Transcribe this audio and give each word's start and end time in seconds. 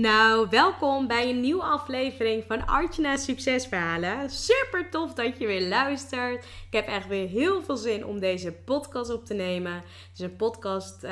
Nou, 0.00 0.46
welkom 0.50 1.06
bij 1.06 1.30
een 1.30 1.40
nieuwe 1.40 1.62
aflevering 1.62 2.44
van 2.46 2.66
Artjana 2.66 3.16
Succesverhalen. 3.16 4.30
Super 4.30 4.90
tof 4.90 5.14
dat 5.14 5.38
je 5.38 5.46
weer 5.46 5.68
luistert. 5.68 6.44
Ik 6.44 6.72
heb 6.72 6.86
echt 6.86 7.06
weer 7.06 7.28
heel 7.28 7.62
veel 7.62 7.76
zin 7.76 8.06
om 8.06 8.20
deze 8.20 8.52
podcast 8.52 9.10
op 9.10 9.24
te 9.24 9.34
nemen. 9.34 9.72
Het 9.72 9.84
is 10.14 10.20
een 10.20 10.36
podcast, 10.36 11.04
uh, 11.04 11.10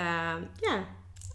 ja, 0.61 0.85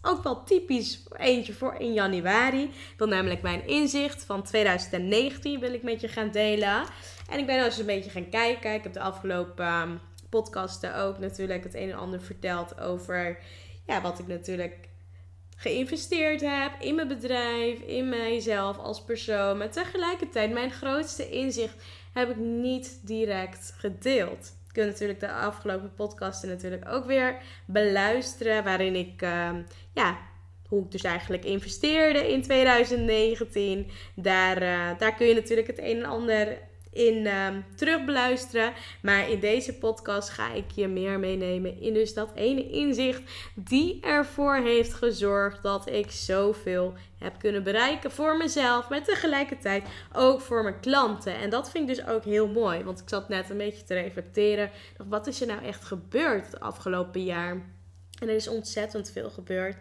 ook 0.01 0.23
wel 0.23 0.43
typisch 0.43 1.03
eentje 1.13 1.53
voor 1.53 1.75
in 1.75 1.93
januari. 1.93 2.63
Ik 2.63 2.93
wil 2.97 3.07
namelijk 3.07 3.41
mijn 3.41 3.67
inzicht 3.67 4.23
van 4.23 4.43
2019 4.43 5.59
wil 5.59 5.73
ik 5.73 5.83
met 5.83 6.01
je 6.01 6.07
gaan 6.07 6.31
delen. 6.31 6.83
En 7.29 7.39
ik 7.39 7.45
ben 7.45 7.55
nou 7.55 7.67
eens 7.67 7.77
een 7.77 7.85
beetje 7.85 8.09
gaan 8.09 8.29
kijken. 8.29 8.73
Ik 8.73 8.83
heb 8.83 8.93
de 8.93 8.99
afgelopen 8.99 9.65
uh, 9.65 9.89
podcasten 10.29 10.95
ook 10.95 11.19
natuurlijk 11.19 11.63
het 11.63 11.75
een 11.75 11.91
en 11.91 11.97
ander 11.97 12.21
verteld 12.21 12.79
over 12.79 13.39
ja, 13.85 14.01
wat 14.01 14.19
ik 14.19 14.27
natuurlijk 14.27 14.89
geïnvesteerd 15.61 16.41
heb 16.41 16.71
in 16.79 16.95
mijn 16.95 17.07
bedrijf, 17.07 17.79
in 17.79 18.09
mijzelf 18.09 18.77
als 18.77 19.03
persoon. 19.03 19.57
Maar 19.57 19.69
tegelijkertijd, 19.69 20.51
mijn 20.51 20.71
grootste 20.71 21.29
inzicht 21.29 21.83
heb 22.13 22.29
ik 22.29 22.35
niet 22.37 22.99
direct 23.03 23.73
gedeeld. 23.77 24.55
Je 24.67 24.73
kunt 24.73 24.91
natuurlijk 24.91 25.19
de 25.19 25.31
afgelopen 25.31 25.93
podcasten 25.93 26.49
natuurlijk 26.49 26.87
ook 26.89 27.05
weer 27.05 27.37
beluisteren. 27.65 28.63
Waarin 28.63 28.95
ik, 28.95 29.21
ehm, 29.21 29.61
ja, 29.93 30.17
hoe 30.67 30.83
ik 30.83 30.91
dus 30.91 31.03
eigenlijk 31.03 31.45
investeerde 31.45 32.31
in 32.31 32.41
2019. 32.41 33.91
Daar, 34.15 34.61
uh, 34.61 34.99
daar 34.99 35.15
kun 35.15 35.27
je 35.27 35.33
natuurlijk 35.33 35.67
het 35.67 35.79
een 35.79 35.97
en 35.97 36.05
ander 36.05 36.57
in 36.91 37.27
um, 37.27 37.65
terugbeluisteren. 37.75 38.73
Maar 39.01 39.29
in 39.29 39.39
deze 39.39 39.73
podcast 39.73 40.29
ga 40.29 40.53
ik 40.53 40.71
je 40.71 40.87
meer 40.87 41.19
meenemen 41.19 41.81
in 41.81 41.93
dus 41.93 42.13
dat 42.13 42.31
ene 42.35 42.69
inzicht 42.69 43.21
die 43.55 43.99
ervoor 44.01 44.55
heeft 44.55 44.93
gezorgd 44.93 45.63
dat 45.63 45.89
ik 45.89 46.11
zoveel 46.11 46.93
heb 47.17 47.39
kunnen 47.39 47.63
bereiken 47.63 48.11
voor 48.11 48.37
mezelf, 48.37 48.89
maar 48.89 49.03
tegelijkertijd 49.03 49.83
ook 50.13 50.41
voor 50.41 50.63
mijn 50.63 50.79
klanten. 50.79 51.35
En 51.35 51.49
dat 51.49 51.71
vind 51.71 51.89
ik 51.89 51.95
dus 51.95 52.05
ook 52.07 52.23
heel 52.23 52.47
mooi, 52.47 52.83
want 52.83 52.99
ik 52.99 53.09
zat 53.09 53.29
net 53.29 53.49
een 53.49 53.57
beetje 53.57 53.83
te 53.83 53.93
reflecteren. 53.93 54.71
Wat 55.07 55.27
is 55.27 55.41
er 55.41 55.47
nou 55.47 55.63
echt 55.63 55.83
gebeurd 55.83 56.45
het 56.45 56.59
afgelopen 56.59 57.23
jaar? 57.23 57.51
En 58.19 58.29
er 58.29 58.35
is 58.35 58.47
ontzettend 58.47 59.11
veel 59.11 59.29
gebeurd. 59.29 59.75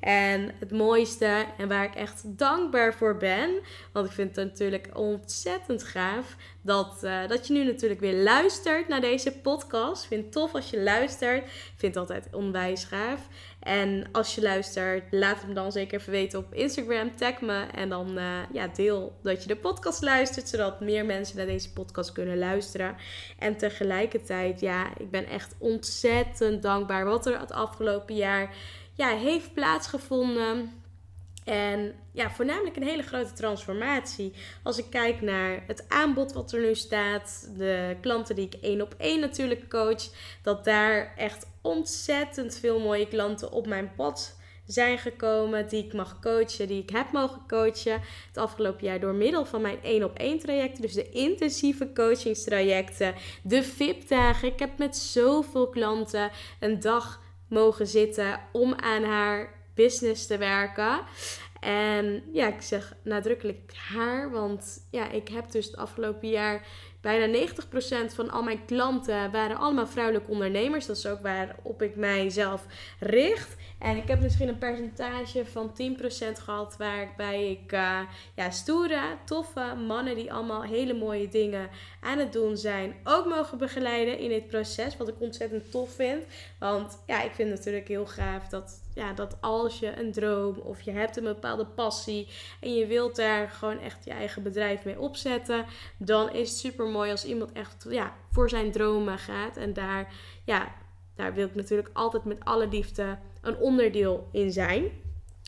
En 0.00 0.50
het 0.58 0.70
mooiste 0.70 1.46
en 1.58 1.68
waar 1.68 1.84
ik 1.84 1.94
echt 1.94 2.38
dankbaar 2.38 2.94
voor 2.94 3.16
ben, 3.16 3.50
want 3.92 4.06
ik 4.06 4.12
vind 4.12 4.36
het 4.36 4.44
natuurlijk 4.44 4.88
ontzettend 4.92 5.82
gaaf 5.82 6.36
dat, 6.62 7.00
uh, 7.04 7.28
dat 7.28 7.46
je 7.46 7.52
nu 7.52 7.64
natuurlijk 7.64 8.00
weer 8.00 8.22
luistert 8.22 8.88
naar 8.88 9.00
deze 9.00 9.32
podcast. 9.32 10.02
Ik 10.02 10.08
vind 10.08 10.24
het 10.24 10.32
tof 10.32 10.54
als 10.54 10.70
je 10.70 10.82
luistert. 10.82 11.44
Ik 11.44 11.74
vind 11.76 11.94
het 11.94 11.96
altijd 11.96 12.34
onwijs 12.34 12.84
gaaf. 12.84 13.20
En 13.60 14.08
als 14.12 14.34
je 14.34 14.42
luistert, 14.42 15.04
laat 15.10 15.42
hem 15.42 15.54
dan 15.54 15.72
zeker 15.72 16.00
even 16.00 16.12
weten 16.12 16.38
op 16.38 16.54
Instagram. 16.54 17.16
Tag 17.16 17.40
me 17.40 17.66
en 17.74 17.88
dan 17.88 18.18
uh, 18.18 18.38
ja, 18.52 18.66
deel 18.66 19.18
dat 19.22 19.42
je 19.42 19.48
de 19.48 19.56
podcast 19.56 20.02
luistert, 20.02 20.48
zodat 20.48 20.80
meer 20.80 21.04
mensen 21.04 21.36
naar 21.36 21.46
deze 21.46 21.72
podcast 21.72 22.12
kunnen 22.12 22.38
luisteren. 22.38 22.96
En 23.38 23.56
tegelijkertijd, 23.56 24.60
ja, 24.60 24.98
ik 24.98 25.10
ben 25.10 25.26
echt 25.26 25.54
ontzettend 25.58 26.62
dankbaar 26.62 27.04
wat 27.04 27.26
er 27.26 27.40
het 27.40 27.52
afgelopen 27.52 28.14
jaar 28.14 28.54
ja, 28.96 29.16
heeft 29.16 29.54
plaatsgevonden. 29.54 30.84
En 31.44 31.94
ja, 32.12 32.30
voornamelijk 32.30 32.76
een 32.76 32.82
hele 32.82 33.02
grote 33.02 33.32
transformatie. 33.32 34.32
Als 34.62 34.78
ik 34.78 34.90
kijk 34.90 35.20
naar 35.20 35.62
het 35.66 35.88
aanbod 35.88 36.32
wat 36.32 36.52
er 36.52 36.60
nu 36.60 36.74
staat, 36.74 37.50
de 37.56 37.96
klanten 38.00 38.34
die 38.34 38.46
ik 38.46 38.54
één 38.54 38.80
op 38.80 38.94
één 38.98 39.20
natuurlijk 39.20 39.68
coach, 39.68 40.02
dat 40.42 40.64
daar 40.64 41.14
echt 41.16 41.46
ontzettend 41.62 42.58
veel 42.58 42.80
mooie 42.80 43.08
klanten 43.08 43.52
op 43.52 43.66
mijn 43.66 43.92
pad 43.96 44.36
zijn 44.66 44.98
gekomen, 44.98 45.68
die 45.68 45.84
ik 45.84 45.92
mag 45.92 46.20
coachen, 46.20 46.68
die 46.68 46.82
ik 46.82 46.90
heb 46.90 47.12
mogen 47.12 47.42
coachen 47.46 48.00
het 48.26 48.36
afgelopen 48.36 48.86
jaar 48.86 49.00
door 49.00 49.14
middel 49.14 49.44
van 49.44 49.60
mijn 49.60 49.82
één 49.82 50.04
op 50.04 50.18
één 50.18 50.38
trajecten, 50.38 50.82
dus 50.82 50.92
de 50.92 51.10
intensieve 51.10 51.92
coachingstrajecten, 51.92 53.14
de 53.42 53.62
VIP-dagen. 53.62 54.48
Ik 54.48 54.58
heb 54.58 54.78
met 54.78 54.96
zoveel 54.96 55.68
klanten 55.68 56.30
een 56.60 56.80
dag 56.80 57.24
mogen 57.48 57.86
zitten 57.86 58.40
om 58.52 58.74
aan 58.74 59.04
haar 59.04 59.54
business 59.74 60.26
te 60.26 60.38
werken. 60.38 61.00
En 61.66 62.22
ja, 62.32 62.46
ik 62.46 62.62
zeg 62.62 62.94
nadrukkelijk 63.02 63.72
haar, 63.74 64.30
want 64.30 64.86
ja, 64.90 65.10
ik 65.10 65.28
heb 65.28 65.50
dus 65.50 65.66
het 65.66 65.76
afgelopen 65.76 66.28
jaar 66.28 66.66
bijna 67.00 67.48
90% 68.08 68.14
van 68.14 68.30
al 68.30 68.42
mijn 68.42 68.64
klanten 68.64 69.30
waren 69.30 69.56
allemaal 69.56 69.86
vrouwelijke 69.86 70.30
ondernemers. 70.30 70.86
Dat 70.86 70.96
is 70.96 71.06
ook 71.06 71.22
waarop 71.22 71.82
ik 71.82 71.96
mijzelf 71.96 72.66
richt. 73.00 73.56
En 73.78 73.96
ik 73.96 74.08
heb 74.08 74.20
misschien 74.20 74.48
een 74.48 74.58
percentage 74.58 75.46
van 75.46 75.70
10% 75.70 76.42
gehad 76.42 76.76
waarbij 76.78 77.50
ik 77.50 77.72
uh, 77.72 78.00
ja, 78.34 78.50
stoere, 78.50 79.02
toffe 79.24 79.74
mannen 79.86 80.14
die 80.14 80.32
allemaal 80.32 80.62
hele 80.62 80.94
mooie 80.94 81.28
dingen 81.28 81.68
aan 82.00 82.18
het 82.18 82.32
doen 82.32 82.56
zijn, 82.56 82.94
ook 83.04 83.26
mogen 83.26 83.58
begeleiden 83.58 84.18
in 84.18 84.28
dit 84.28 84.46
proces. 84.46 84.96
Wat 84.96 85.08
ik 85.08 85.20
ontzettend 85.20 85.70
tof 85.70 85.94
vind. 85.94 86.24
Want 86.58 87.02
ja, 87.06 87.22
ik 87.22 87.32
vind 87.32 87.50
natuurlijk 87.50 87.88
heel 87.88 88.06
gaaf 88.06 88.48
dat, 88.48 88.85
ja, 88.96 89.12
dat 89.12 89.36
als 89.40 89.78
je 89.78 90.00
een 90.00 90.12
droom 90.12 90.58
of 90.58 90.80
je 90.80 90.90
hebt 90.90 91.16
een 91.16 91.24
bepaalde 91.24 91.66
passie 91.66 92.28
en 92.60 92.74
je 92.74 92.86
wilt 92.86 93.16
daar 93.16 93.48
gewoon 93.48 93.78
echt 93.78 94.04
je 94.04 94.10
eigen 94.10 94.42
bedrijf 94.42 94.84
mee 94.84 95.00
opzetten, 95.00 95.64
dan 95.98 96.32
is 96.32 96.48
het 96.48 96.58
super 96.58 96.86
mooi 96.86 97.10
als 97.10 97.24
iemand 97.24 97.52
echt 97.52 97.86
ja, 97.88 98.14
voor 98.30 98.48
zijn 98.48 98.72
dromen 98.72 99.18
gaat. 99.18 99.56
En 99.56 99.72
daar, 99.72 100.14
ja, 100.44 100.74
daar 101.14 101.34
wil 101.34 101.46
ik 101.46 101.54
natuurlijk 101.54 101.90
altijd 101.92 102.24
met 102.24 102.44
alle 102.44 102.68
liefde 102.68 103.18
een 103.40 103.56
onderdeel 103.56 104.28
in 104.32 104.52
zijn. 104.52 104.90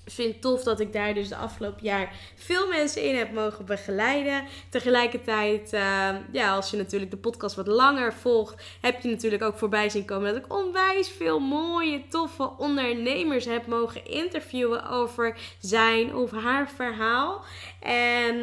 Vind 0.08 0.42
tof 0.42 0.62
dat 0.62 0.80
ik 0.80 0.92
daar 0.92 1.14
dus 1.14 1.28
de 1.28 1.36
afgelopen 1.36 1.84
jaar 1.84 2.12
veel 2.34 2.68
mensen 2.68 3.02
in 3.02 3.16
heb 3.16 3.32
mogen 3.32 3.64
begeleiden. 3.64 4.44
Tegelijkertijd, 4.68 5.72
uh, 5.72 6.10
ja, 6.32 6.54
als 6.54 6.70
je 6.70 6.76
natuurlijk 6.76 7.10
de 7.10 7.16
podcast 7.16 7.56
wat 7.56 7.66
langer 7.66 8.12
volgt, 8.12 8.62
heb 8.80 9.00
je 9.02 9.08
natuurlijk 9.08 9.42
ook 9.42 9.58
voorbij 9.58 9.88
zien 9.88 10.04
komen 10.04 10.34
dat 10.34 10.44
ik 10.44 10.54
onwijs 10.54 11.08
veel 11.08 11.38
mooie, 11.38 12.08
toffe 12.08 12.50
ondernemers 12.58 13.44
heb 13.44 13.66
mogen 13.66 14.06
interviewen 14.06 14.88
over 14.88 15.38
zijn 15.58 16.14
of 16.14 16.30
haar 16.30 16.70
verhaal. 16.70 17.44
En 17.80 18.36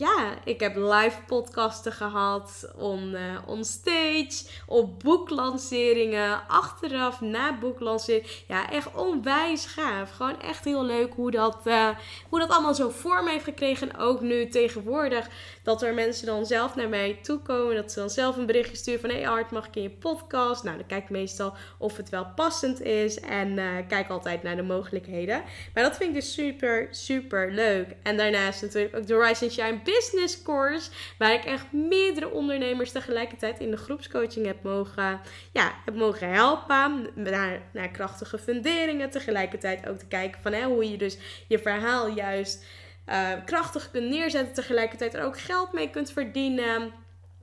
ja, 0.00 0.34
ik 0.44 0.60
heb 0.60 0.76
live 0.76 1.16
podcasten 1.26 1.92
gehad, 1.92 2.72
on, 2.76 3.10
uh, 3.12 3.20
on 3.46 3.64
stage, 3.64 4.44
op 4.66 5.00
boeklanceringen, 5.00 6.48
achteraf, 6.48 7.20
na 7.20 7.58
boeklancering. 7.58 8.26
Ja, 8.48 8.70
echt 8.70 8.94
onwijs 8.94 9.66
gaaf. 9.66 10.10
Gewoon 10.10 10.40
echt 10.40 10.64
heel 10.64 10.84
leuk 10.84 11.12
hoe 11.14 11.30
dat, 11.30 11.56
uh, 11.64 11.88
hoe 12.28 12.38
dat 12.38 12.50
allemaal 12.50 12.74
zo 12.74 12.90
vorm 12.90 13.26
heeft 13.26 13.44
gekregen. 13.44 13.90
En 13.90 13.98
ook 13.98 14.20
nu 14.20 14.48
tegenwoordig 14.48 15.28
dat 15.62 15.82
er 15.82 15.94
mensen 15.94 16.26
dan 16.26 16.46
zelf 16.46 16.74
naar 16.74 16.88
mij 16.88 17.18
toe 17.22 17.38
komen. 17.38 17.76
Dat 17.76 17.92
ze 17.92 17.98
dan 17.98 18.10
zelf 18.10 18.36
een 18.36 18.46
berichtje 18.46 18.76
sturen 18.76 19.00
van... 19.00 19.10
Hey 19.10 19.28
Art, 19.28 19.50
mag 19.50 19.66
ik 19.66 19.76
in 19.76 19.82
je 19.82 19.90
podcast? 19.90 20.64
Nou, 20.64 20.76
dan 20.76 20.86
kijk 20.86 21.02
ik 21.02 21.10
meestal 21.10 21.54
of 21.78 21.96
het 21.96 22.08
wel 22.08 22.26
passend 22.34 22.80
is. 22.80 23.20
En 23.20 23.48
uh, 23.48 23.68
kijk 23.88 24.08
altijd 24.08 24.42
naar 24.42 24.56
de 24.56 24.62
mogelijkheden. 24.62 25.42
Maar 25.74 25.82
dat 25.82 25.96
vind 25.96 26.08
ik 26.08 26.14
dus 26.14 26.32
super, 26.32 26.88
super 26.90 27.52
leuk. 27.52 27.86
En 28.02 28.16
daarnaast 28.16 28.62
natuurlijk 28.62 28.96
ook 28.96 29.06
de 29.06 29.18
Rise 29.18 29.44
and 29.44 29.52
Shine 29.52 29.80
Business 29.92 30.42
Course. 30.42 30.90
Waar 31.18 31.32
ik 31.32 31.44
echt 31.44 31.72
meerdere 31.72 32.30
ondernemers 32.30 32.92
tegelijkertijd 32.92 33.60
in 33.60 33.70
de 33.70 33.76
groepscoaching 33.76 34.46
heb 34.46 34.62
mogen, 34.62 35.20
ja, 35.52 35.72
heb 35.84 35.94
mogen 35.94 36.32
helpen. 36.32 37.10
Naar, 37.14 37.62
naar 37.72 37.88
krachtige 37.88 38.38
funderingen. 38.38 39.10
Tegelijkertijd 39.10 39.88
ook 39.88 39.98
te 39.98 40.06
kijken 40.06 40.40
van 40.42 40.52
hè, 40.52 40.64
hoe 40.64 40.90
je 40.90 40.96
dus 40.96 41.18
je 41.48 41.58
verhaal 41.58 42.08
juist 42.08 42.64
uh, 43.08 43.32
krachtig 43.44 43.90
kunt 43.90 44.08
neerzetten. 44.08 44.54
Tegelijkertijd 44.54 45.14
er 45.14 45.24
ook 45.24 45.38
geld 45.38 45.72
mee 45.72 45.90
kunt 45.90 46.12
verdienen. 46.12 46.92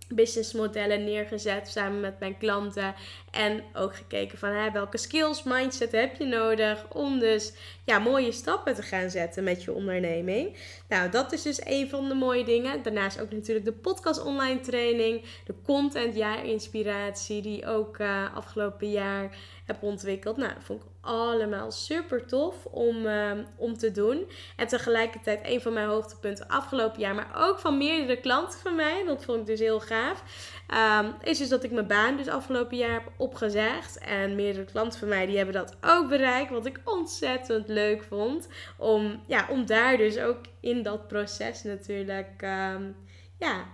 businessmodellen 0.10 1.04
neergezet 1.04 1.68
samen 1.68 2.00
met 2.00 2.20
mijn 2.20 2.38
klanten. 2.38 2.96
En 3.38 3.64
ook 3.74 3.96
gekeken 3.96 4.38
van 4.38 4.50
hè, 4.50 4.72
welke 4.72 4.98
skills, 4.98 5.44
mindset 5.44 5.92
heb 5.92 6.16
je 6.16 6.26
nodig 6.26 6.86
om 6.94 7.20
dus 7.20 7.54
ja, 7.86 8.00
mooie 8.00 8.32
stappen 8.32 8.76
te 8.76 8.82
gaan 8.82 9.10
zetten 9.10 9.44
met 9.44 9.64
je 9.64 9.74
onderneming. 9.74 10.58
Nou, 10.90 11.10
dat 11.10 11.32
is 11.32 11.42
dus 11.42 11.66
een 11.66 11.90
van 11.90 12.08
de 12.08 12.14
mooie 12.14 12.44
dingen. 12.44 12.84
Daarnaast 12.84 13.22
ook 13.22 13.32
natuurlijk 13.32 13.66
de 13.66 13.74
podcast 13.74 14.24
online 14.24 14.60
training, 14.60 15.26
de 15.46 15.54
content 15.64 16.16
jaar 16.16 16.46
inspiratie 16.46 17.42
die 17.42 17.66
ook 17.66 17.98
uh, 17.98 18.36
afgelopen 18.36 18.92
jaar 18.92 19.38
heb 19.66 19.84
ontwikkeld. 19.84 20.38
Nou, 20.38 20.54
dat 20.54 20.64
vond 20.64 20.84
ik 20.84 20.90
allemaal 21.02 21.72
super 21.72 22.26
tof 22.26 22.66
om, 22.66 23.06
ehm, 23.06 23.44
om 23.56 23.78
te 23.78 23.92
doen. 23.92 24.32
En 24.56 24.68
tegelijkertijd 24.68 25.40
een 25.44 25.62
van 25.62 25.74
mijn 25.74 25.88
hoogtepunten 25.88 26.48
afgelopen 26.48 27.00
jaar, 27.00 27.16
maar 27.16 27.32
ook 27.36 27.60
van 27.60 27.78
meerdere 27.78 28.20
klanten 28.20 28.60
van 28.60 28.76
mij. 28.76 29.04
Dat 29.06 29.24
vond 29.24 29.40
ik 29.40 29.46
dus 29.46 29.60
heel 29.60 29.80
gaaf. 29.80 30.24
Um, 30.74 31.14
is 31.24 31.38
dus 31.38 31.50
dat 31.50 31.64
ik 31.64 31.72
mijn 31.72 31.88
baan 31.88 32.18
dus 32.18 32.28
afgelopen 32.28 32.78
jaar 32.78 32.94
heb 32.94 33.12
opgezegd. 33.18 33.98
En 33.98 34.36
meerdere 34.36 34.66
klanten 34.66 35.00
van 35.00 35.08
mij 35.08 35.26
die 35.26 35.38
hebben 35.38 35.56
dat 35.56 35.76
ook 35.82 36.10
bereikt. 36.10 36.52
Wat 36.52 36.66
ik 36.66 36.82
ontzettend 36.84 37.68
leuk 37.68 38.04
vond. 38.04 38.48
Om, 38.78 39.22
ja, 39.28 39.48
om 39.50 39.66
daar 39.66 39.98
dus 39.98 40.20
ook 40.20 40.38
in 40.60 40.84
dat 40.84 41.08
proces 41.08 41.64
natuurlijk 41.64 42.42
um, 42.42 42.96
ja, 43.38 43.66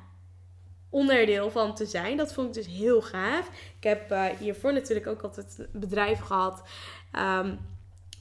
onderdeel 0.89 1.51
van 1.51 1.75
te 1.75 1.85
zijn. 1.85 2.17
Dat 2.17 2.33
vond 2.33 2.47
ik 2.47 2.53
dus 2.63 2.73
heel 2.75 3.01
gaaf. 3.01 3.49
Ik 3.77 3.83
heb 3.83 4.11
uh, 4.11 4.25
hiervoor 4.25 4.73
natuurlijk 4.73 5.07
ook 5.07 5.21
altijd 5.21 5.67
bedrijf 5.71 6.19
gehad. 6.19 6.63
Um, 7.19 7.59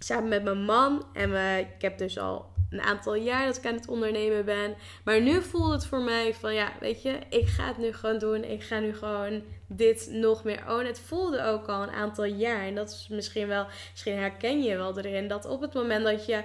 samen 0.03 0.29
met 0.29 0.45
mijn 0.45 0.65
man. 0.65 1.07
En 1.13 1.59
ik 1.59 1.83
heb 1.83 1.99
dus 1.99 2.19
al 2.19 2.53
een 2.73 2.83
aantal 2.83 3.15
jaar 3.15 3.47
dat 3.47 3.57
ik 3.57 3.67
aan 3.67 3.75
het 3.75 3.89
ondernemen 3.89 4.45
ben. 4.45 4.75
Maar 5.05 5.21
nu 5.21 5.43
voelt 5.43 5.73
het 5.73 5.87
voor 5.87 6.01
mij 6.01 6.35
van 6.35 6.55
ja, 6.55 6.73
weet 6.81 7.03
je, 7.03 7.19
ik 7.31 7.47
ga 7.47 7.67
het 7.67 7.79
nu 7.79 7.93
gewoon 7.93 8.19
doen. 8.19 8.45
Ik 8.45 8.63
ga 8.63 8.79
nu 8.79 8.95
gewoon 8.95 9.43
dit 9.67 10.09
nog 10.11 10.45
meer 10.45 10.63
ownen. 10.69 10.87
Het 10.87 11.01
voelde 11.01 11.45
ook 11.45 11.69
al 11.69 11.83
een 11.83 11.91
aantal 11.91 12.25
jaar. 12.25 12.63
En 12.63 12.75
dat 12.75 12.91
is 12.91 13.07
misschien 13.11 13.47
wel, 13.47 13.67
misschien 13.91 14.17
herken 14.17 14.63
je 14.63 14.77
wel 14.77 14.99
erin. 14.99 15.29
Dat 15.29 15.45
op 15.45 15.61
het 15.61 15.75
moment 15.75 16.05
dat 16.05 16.27
je, 16.27 16.43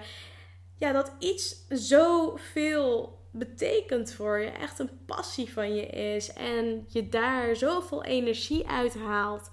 ja, 0.75 0.92
dat 0.92 1.12
iets 1.19 1.65
zoveel 1.69 3.15
betekent 3.31 4.13
voor 4.13 4.39
je, 4.39 4.50
echt 4.50 4.80
een 4.80 4.89
passie 5.06 5.53
van 5.53 5.75
je 5.75 5.86
is. 5.86 6.33
En 6.33 6.86
je 6.88 7.10
daar 7.10 7.56
zoveel 7.56 8.03
energie 8.03 8.68
uit 8.68 8.95
haalt 8.95 9.50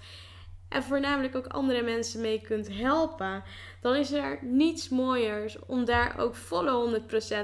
en 0.75 0.83
voornamelijk 0.83 1.37
ook 1.37 1.47
andere 1.47 1.83
mensen 1.83 2.21
mee 2.21 2.41
kunt 2.41 2.69
helpen, 2.73 3.43
dan 3.81 3.95
is 3.95 4.13
er 4.13 4.39
niets 4.41 4.89
mooiers 4.89 5.59
om 5.67 5.85
daar 5.85 6.19
ook 6.19 6.35
volle 6.35 7.01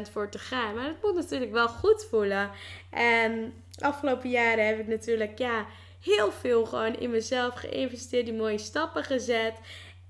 100% 0.07 0.11
voor 0.13 0.29
te 0.29 0.39
gaan. 0.39 0.75
Maar 0.75 0.85
het 0.85 1.03
moet 1.03 1.15
natuurlijk 1.15 1.53
wel 1.53 1.69
goed 1.69 2.07
voelen. 2.11 2.51
En 2.91 3.53
afgelopen 3.79 4.31
jaren 4.31 4.67
heb 4.67 4.79
ik 4.79 4.87
natuurlijk 4.87 5.39
ja, 5.39 5.67
heel 6.01 6.33
veel 6.33 6.67
gewoon 6.67 6.97
in 6.97 7.11
mezelf 7.11 7.55
geïnvesteerd, 7.55 8.25
die 8.25 8.35
mooie 8.35 8.59
stappen 8.59 9.05
gezet. 9.05 9.55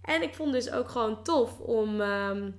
En 0.02 0.22
ik 0.22 0.34
vond 0.34 0.52
dus 0.52 0.70
ook 0.70 0.88
gewoon 0.88 1.22
tof 1.22 1.58
om. 1.58 2.00
Um, 2.00 2.54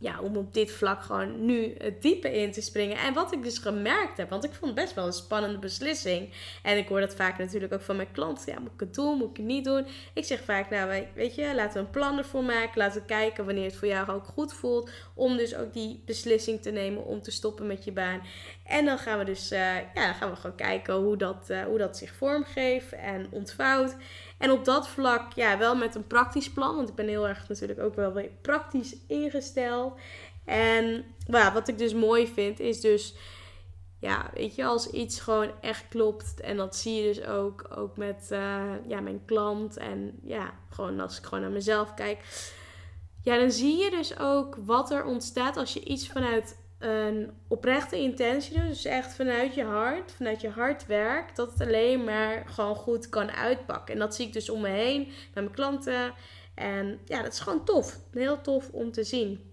ja, 0.00 0.20
om 0.20 0.36
op 0.36 0.54
dit 0.54 0.70
vlak 0.70 1.02
gewoon 1.02 1.44
nu 1.44 1.74
het 1.78 2.02
diepe 2.02 2.32
in 2.32 2.52
te 2.52 2.60
springen. 2.60 2.96
En 2.96 3.14
wat 3.14 3.32
ik 3.32 3.42
dus 3.42 3.58
gemerkt 3.58 4.16
heb, 4.16 4.30
want 4.30 4.44
ik 4.44 4.52
vond 4.52 4.70
het 4.70 4.84
best 4.84 4.94
wel 4.94 5.06
een 5.06 5.12
spannende 5.12 5.58
beslissing. 5.58 6.32
En 6.62 6.76
ik 6.76 6.88
hoor 6.88 7.00
dat 7.00 7.14
vaak 7.14 7.38
natuurlijk 7.38 7.72
ook 7.72 7.80
van 7.80 7.96
mijn 7.96 8.12
klanten. 8.12 8.52
Ja, 8.52 8.58
moet 8.58 8.72
ik 8.72 8.80
het 8.80 8.94
doen? 8.94 9.18
Moet 9.18 9.30
ik 9.30 9.36
het 9.36 9.46
niet 9.46 9.64
doen? 9.64 9.86
Ik 10.14 10.24
zeg 10.24 10.40
vaak, 10.40 10.70
nou 10.70 11.06
weet 11.14 11.34
je, 11.34 11.54
laten 11.54 11.72
we 11.72 11.78
een 11.78 11.90
plan 11.90 12.18
ervoor 12.18 12.44
maken. 12.44 12.78
Laten 12.78 13.00
we 13.00 13.06
kijken 13.06 13.44
wanneer 13.44 13.64
het 13.64 13.76
voor 13.76 13.88
jou 13.88 14.10
ook 14.10 14.24
goed 14.24 14.52
voelt. 14.52 14.90
Om 15.14 15.36
dus 15.36 15.54
ook 15.54 15.72
die 15.72 16.02
beslissing 16.06 16.62
te 16.62 16.70
nemen 16.70 17.04
om 17.04 17.22
te 17.22 17.30
stoppen 17.30 17.66
met 17.66 17.84
je 17.84 17.92
baan. 17.92 18.22
En 18.70 18.84
dan 18.84 18.98
gaan 18.98 19.18
we 19.18 19.24
dus, 19.24 19.52
uh, 19.52 19.76
ja, 19.94 20.12
gaan 20.12 20.30
we 20.30 20.36
gewoon 20.36 20.56
kijken 20.56 20.94
hoe 20.94 21.16
dat, 21.16 21.46
uh, 21.50 21.62
hoe 21.62 21.78
dat 21.78 21.96
zich 21.96 22.14
vormgeeft 22.14 22.92
en 22.92 23.26
ontvouwt. 23.30 23.96
En 24.38 24.50
op 24.50 24.64
dat 24.64 24.88
vlak, 24.88 25.32
ja, 25.32 25.58
wel 25.58 25.76
met 25.76 25.94
een 25.94 26.06
praktisch 26.06 26.50
plan. 26.50 26.76
Want 26.76 26.88
ik 26.88 26.94
ben 26.94 27.08
heel 27.08 27.28
erg 27.28 27.48
natuurlijk 27.48 27.80
ook 27.80 27.94
wel 27.94 28.12
weer 28.12 28.30
praktisch 28.42 28.96
ingesteld. 29.06 29.98
En 30.44 31.04
wat 31.26 31.68
ik 31.68 31.78
dus 31.78 31.94
mooi 31.94 32.26
vind, 32.26 32.60
is 32.60 32.80
dus, 32.80 33.14
ja, 34.00 34.30
weet 34.34 34.54
je, 34.54 34.64
als 34.64 34.90
iets 34.90 35.20
gewoon 35.20 35.52
echt 35.60 35.88
klopt. 35.88 36.40
En 36.40 36.56
dat 36.56 36.76
zie 36.76 36.94
je 36.94 37.12
dus 37.14 37.24
ook, 37.24 37.66
ook 37.76 37.96
met 37.96 38.28
uh, 38.32 38.62
ja, 38.86 39.00
mijn 39.00 39.24
klant. 39.24 39.76
En 39.76 40.18
ja, 40.22 40.54
gewoon 40.70 41.00
als 41.00 41.18
ik 41.18 41.24
gewoon 41.24 41.40
naar 41.40 41.52
mezelf 41.52 41.94
kijk. 41.94 42.18
Ja, 43.22 43.38
dan 43.38 43.50
zie 43.50 43.76
je 43.76 43.90
dus 43.90 44.18
ook 44.18 44.56
wat 44.64 44.90
er 44.90 45.04
ontstaat 45.04 45.56
als 45.56 45.72
je 45.72 45.84
iets 45.84 46.08
vanuit 46.08 46.58
een 46.80 47.30
oprechte 47.48 47.96
intentie. 47.98 48.60
Dus 48.60 48.84
echt 48.84 49.14
vanuit 49.14 49.54
je 49.54 49.64
hart, 49.64 50.12
vanuit 50.12 50.40
je 50.40 50.48
hart 50.48 50.86
werkt. 50.86 51.36
Dat 51.36 51.52
het 51.52 51.60
alleen 51.60 52.04
maar 52.04 52.44
gewoon 52.46 52.74
goed 52.74 53.08
kan 53.08 53.30
uitpakken. 53.30 53.94
En 53.94 54.00
dat 54.00 54.14
zie 54.14 54.26
ik 54.26 54.32
dus 54.32 54.50
om 54.50 54.60
me 54.60 54.68
heen, 54.68 55.04
bij 55.04 55.42
mijn 55.42 55.54
klanten. 55.54 56.12
En 56.54 57.00
ja, 57.04 57.22
dat 57.22 57.32
is 57.32 57.40
gewoon 57.40 57.64
tof. 57.64 57.98
Heel 58.12 58.40
tof 58.40 58.68
om 58.72 58.92
te 58.92 59.04
zien. 59.04 59.49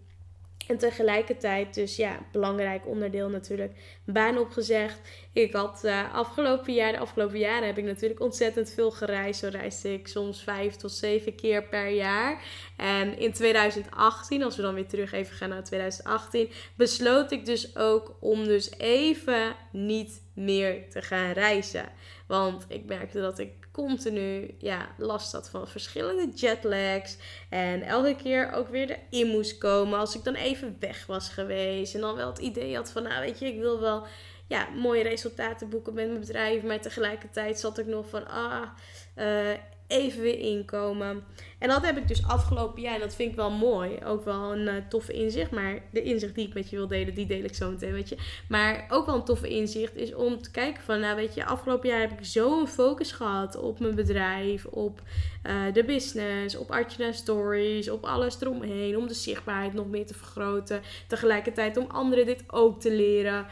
En 0.67 0.77
tegelijkertijd 0.77 1.73
dus 1.73 1.95
ja, 1.95 2.19
belangrijk 2.31 2.87
onderdeel 2.87 3.29
natuurlijk, 3.29 3.73
baan 4.05 4.37
opgezegd. 4.37 4.99
Ik 5.33 5.53
had 5.53 5.81
uh, 5.85 6.13
afgelopen 6.13 6.73
jaar, 6.73 6.91
de 6.91 6.99
afgelopen 6.99 7.39
jaren 7.39 7.67
heb 7.67 7.77
ik 7.77 7.83
natuurlijk 7.83 8.19
ontzettend 8.19 8.71
veel 8.71 8.91
gereisd. 8.91 9.39
Zo 9.39 9.47
reisde 9.51 9.93
ik 9.93 10.07
soms 10.07 10.43
vijf 10.43 10.75
tot 10.75 10.91
zeven 10.91 11.35
keer 11.35 11.63
per 11.63 11.89
jaar. 11.89 12.43
En 12.77 13.19
in 13.19 13.33
2018, 13.33 14.43
als 14.43 14.55
we 14.55 14.61
dan 14.61 14.73
weer 14.73 14.87
terug 14.87 15.11
even 15.11 15.35
gaan 15.35 15.49
naar 15.49 15.63
2018, 15.63 16.49
besloot 16.75 17.31
ik 17.31 17.45
dus 17.45 17.75
ook 17.75 18.17
om 18.19 18.43
dus 18.43 18.71
even 18.77 19.55
niet 19.71 20.21
meer 20.33 20.89
te 20.89 21.01
gaan 21.01 21.31
reizen. 21.31 21.89
Want 22.27 22.65
ik 22.67 22.85
merkte 22.85 23.19
dat 23.19 23.39
ik 23.39 23.66
continu 23.77 24.55
ja, 24.57 24.89
last 24.97 25.31
had 25.31 25.49
van 25.49 25.67
verschillende 25.67 26.29
jetlags. 26.35 27.17
En 27.49 27.81
elke 27.81 28.15
keer 28.15 28.51
ook 28.51 28.67
weer 28.67 28.99
erin 29.09 29.27
moest 29.27 29.57
komen 29.57 29.99
als 29.99 30.15
ik 30.15 30.23
dan 30.23 30.33
even 30.33 30.75
weg 30.79 31.05
was 31.05 31.29
geweest. 31.29 31.95
En 31.95 32.01
dan 32.01 32.15
wel 32.15 32.27
het 32.27 32.37
idee 32.37 32.75
had 32.75 32.91
van, 32.91 33.03
nou 33.03 33.19
weet 33.21 33.39
je, 33.39 33.45
ik 33.45 33.59
wil 33.59 33.79
wel 33.79 34.05
ja, 34.47 34.67
mooie 34.75 35.03
resultaten 35.03 35.69
boeken 35.69 35.93
met 35.93 36.07
mijn 36.07 36.19
bedrijf. 36.19 36.63
Maar 36.63 36.81
tegelijkertijd 36.81 37.59
zat 37.59 37.77
ik 37.77 37.85
nog 37.85 38.09
van, 38.09 38.27
ah, 38.27 38.69
uh, 39.15 39.51
even 39.87 40.21
weer 40.21 40.39
inkomen. 40.39 41.23
En 41.59 41.67
dat 41.67 41.85
heb 41.85 41.97
ik 41.97 42.07
dus 42.07 42.27
afgelopen 42.27 42.81
jaar. 42.81 42.93
En 42.93 42.99
dat 42.99 43.15
vind 43.15 43.29
ik 43.29 43.35
wel 43.35 43.51
mooi. 43.51 43.97
Ook 44.05 44.25
wel 44.25 44.53
een 44.53 44.67
uh, 44.67 44.73
toffe 44.89 45.13
inzicht. 45.13 45.51
Maar 45.51 45.79
de 45.91 46.01
inzicht 46.01 46.35
die 46.35 46.47
ik 46.47 46.53
met 46.53 46.69
je 46.69 46.75
wil 46.75 46.87
delen, 46.87 47.13
die 47.13 47.25
deel 47.25 47.43
ik 47.43 47.55
zo 47.55 47.69
meteen, 47.69 47.93
weet 47.93 48.09
je. 48.09 48.17
Maar 48.49 48.85
ook 48.89 49.05
wel 49.05 49.15
een 49.15 49.23
toffe 49.23 49.49
inzicht 49.49 49.95
is 49.95 50.13
om 50.13 50.41
te 50.41 50.51
kijken 50.51 50.83
van... 50.83 50.99
Nou, 50.99 51.15
weet 51.15 51.33
je, 51.33 51.45
afgelopen 51.45 51.89
jaar 51.89 51.99
heb 51.99 52.11
ik 52.11 52.25
zo'n 52.25 52.67
focus 52.67 53.11
gehad 53.11 53.55
op 53.55 53.79
mijn 53.79 53.95
bedrijf. 53.95 54.65
Op 54.65 55.01
uh, 55.43 55.73
de 55.73 55.83
business, 55.83 56.55
op 56.55 56.71
Archina 56.71 57.11
Stories, 57.11 57.89
op 57.89 58.03
alles 58.03 58.41
eromheen. 58.41 58.97
Om 58.97 59.07
de 59.07 59.13
zichtbaarheid 59.13 59.73
nog 59.73 59.87
meer 59.87 60.05
te 60.05 60.13
vergroten. 60.13 60.81
Tegelijkertijd 61.07 61.77
om 61.77 61.85
anderen 61.87 62.25
dit 62.25 62.43
ook 62.47 62.81
te 62.81 62.91
leren. 62.91 63.45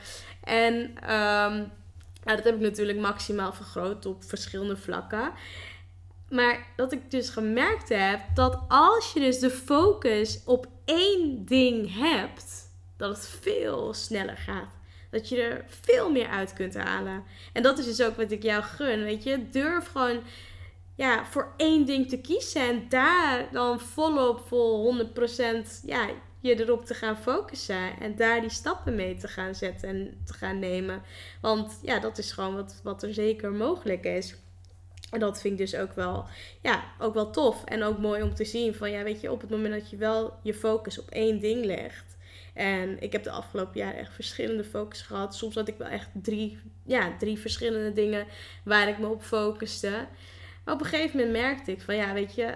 En... 0.44 0.74
Um, 1.14 1.72
nou, 2.24 2.38
dat 2.38 2.46
heb 2.46 2.56
ik 2.56 2.62
natuurlijk 2.62 3.00
maximaal 3.00 3.54
vergroot 3.54 4.06
op 4.06 4.24
verschillende 4.24 4.78
vlakken. 4.78 5.32
Maar 6.30 6.68
dat 6.76 6.92
ik 6.92 7.12
dus 7.12 7.30
gemerkt 7.30 7.90
heb 7.90 8.20
dat 8.34 8.60
als 8.68 9.14
je 9.14 9.20
dus 9.20 9.40
de 9.40 9.50
focus 9.50 10.42
op 10.46 10.68
één 10.86 11.46
ding 11.46 11.98
hebt, 11.98 12.72
dat 12.98 13.10
het 13.10 13.28
veel 13.42 13.94
sneller 13.94 14.38
gaat. 14.38 14.70
Dat 15.12 15.30
je 15.30 15.42
er 15.42 15.66
veel 15.68 16.12
meer 16.12 16.28
uit 16.28 16.54
kunt 16.54 16.76
halen. 16.76 17.24
En 17.54 17.64
dat 17.64 17.78
is 17.78 17.86
dus 17.86 18.02
ook 18.02 18.16
wat 18.16 18.32
ik 18.32 18.44
jou 18.44 18.64
gun. 18.64 19.04
Weet 19.04 19.24
je, 19.24 19.50
durf 19.50 19.88
gewoon 19.88 20.22
ja, 20.96 21.26
voor 21.26 21.54
één 21.58 21.86
ding 21.86 22.10
te 22.10 22.22
kiezen. 22.22 22.62
En 22.62 22.86
daar 22.90 23.48
dan 23.52 23.80
volop 23.80 24.48
vol 24.48 24.96
100% 25.06 25.86
ja, 25.86 26.10
je 26.40 26.60
erop 26.60 26.86
te 26.86 26.94
gaan 26.94 27.18
focussen. 27.18 28.00
En 28.00 28.16
daar 28.16 28.42
die 28.42 28.50
stappen 28.50 28.96
mee 28.96 29.16
te 29.16 29.28
gaan 29.28 29.56
zetten 29.56 29.90
en 29.90 30.22
te 30.26 30.34
gaan 30.34 30.60
nemen. 30.60 31.04
Want 31.42 31.80
ja, 31.82 32.00
dat 32.00 32.18
is 32.18 32.32
gewoon 32.32 32.56
wat, 32.56 32.80
wat 32.84 33.04
er 33.04 33.14
zeker 33.14 33.52
mogelijk 33.52 34.04
is. 34.04 34.36
En 35.16 35.22
dat 35.22 35.42
vind 35.42 35.60
ik 35.60 35.60
dus 35.60 35.76
ook 35.80 35.94
wel, 35.94 36.26
ja, 36.62 36.84
ook 37.00 37.14
wel 37.14 37.32
tof. 37.32 37.64
En 37.64 37.84
ook 37.84 37.98
mooi 37.98 38.22
om 38.22 38.34
te 38.34 38.46
zien 38.46 38.74
van, 38.74 38.92
ja, 38.92 39.04
weet 39.04 39.22
je, 39.22 39.32
op 39.32 39.42
het 39.42 39.50
moment 39.50 39.74
dat 39.74 39.90
je 39.90 39.98
wel 39.98 40.40
je 40.44 40.54
focus 40.54 41.00
op 41.00 41.10
één 41.10 41.40
ding 41.40 41.66
legt. 41.66 42.18
En 42.54 43.02
ik 43.02 43.12
heb 43.12 43.24
de 43.24 43.32
afgelopen 43.32 43.80
jaren 43.80 44.00
echt 44.00 44.14
verschillende 44.14 44.64
focus 44.64 45.02
gehad. 45.02 45.36
Soms 45.36 45.56
had 45.56 45.68
ik 45.68 45.78
wel 45.78 45.88
echt 45.88 46.10
drie, 46.14 46.60
ja, 46.86 47.18
drie 47.18 47.38
verschillende 47.38 47.94
dingen 47.94 48.26
waar 48.64 48.88
ik 48.88 49.00
me 49.00 49.08
op 49.08 49.22
focuste. 49.22 50.08
Maar 50.66 50.74
op 50.74 50.80
een 50.80 50.86
gegeven 50.86 51.18
moment 51.18 51.38
merkte 51.38 51.72
ik 51.72 51.82
van, 51.82 51.96
ja, 51.96 52.14
weet 52.14 52.36
je, 52.36 52.54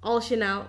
als 0.00 0.28
je 0.28 0.36
nou 0.36 0.64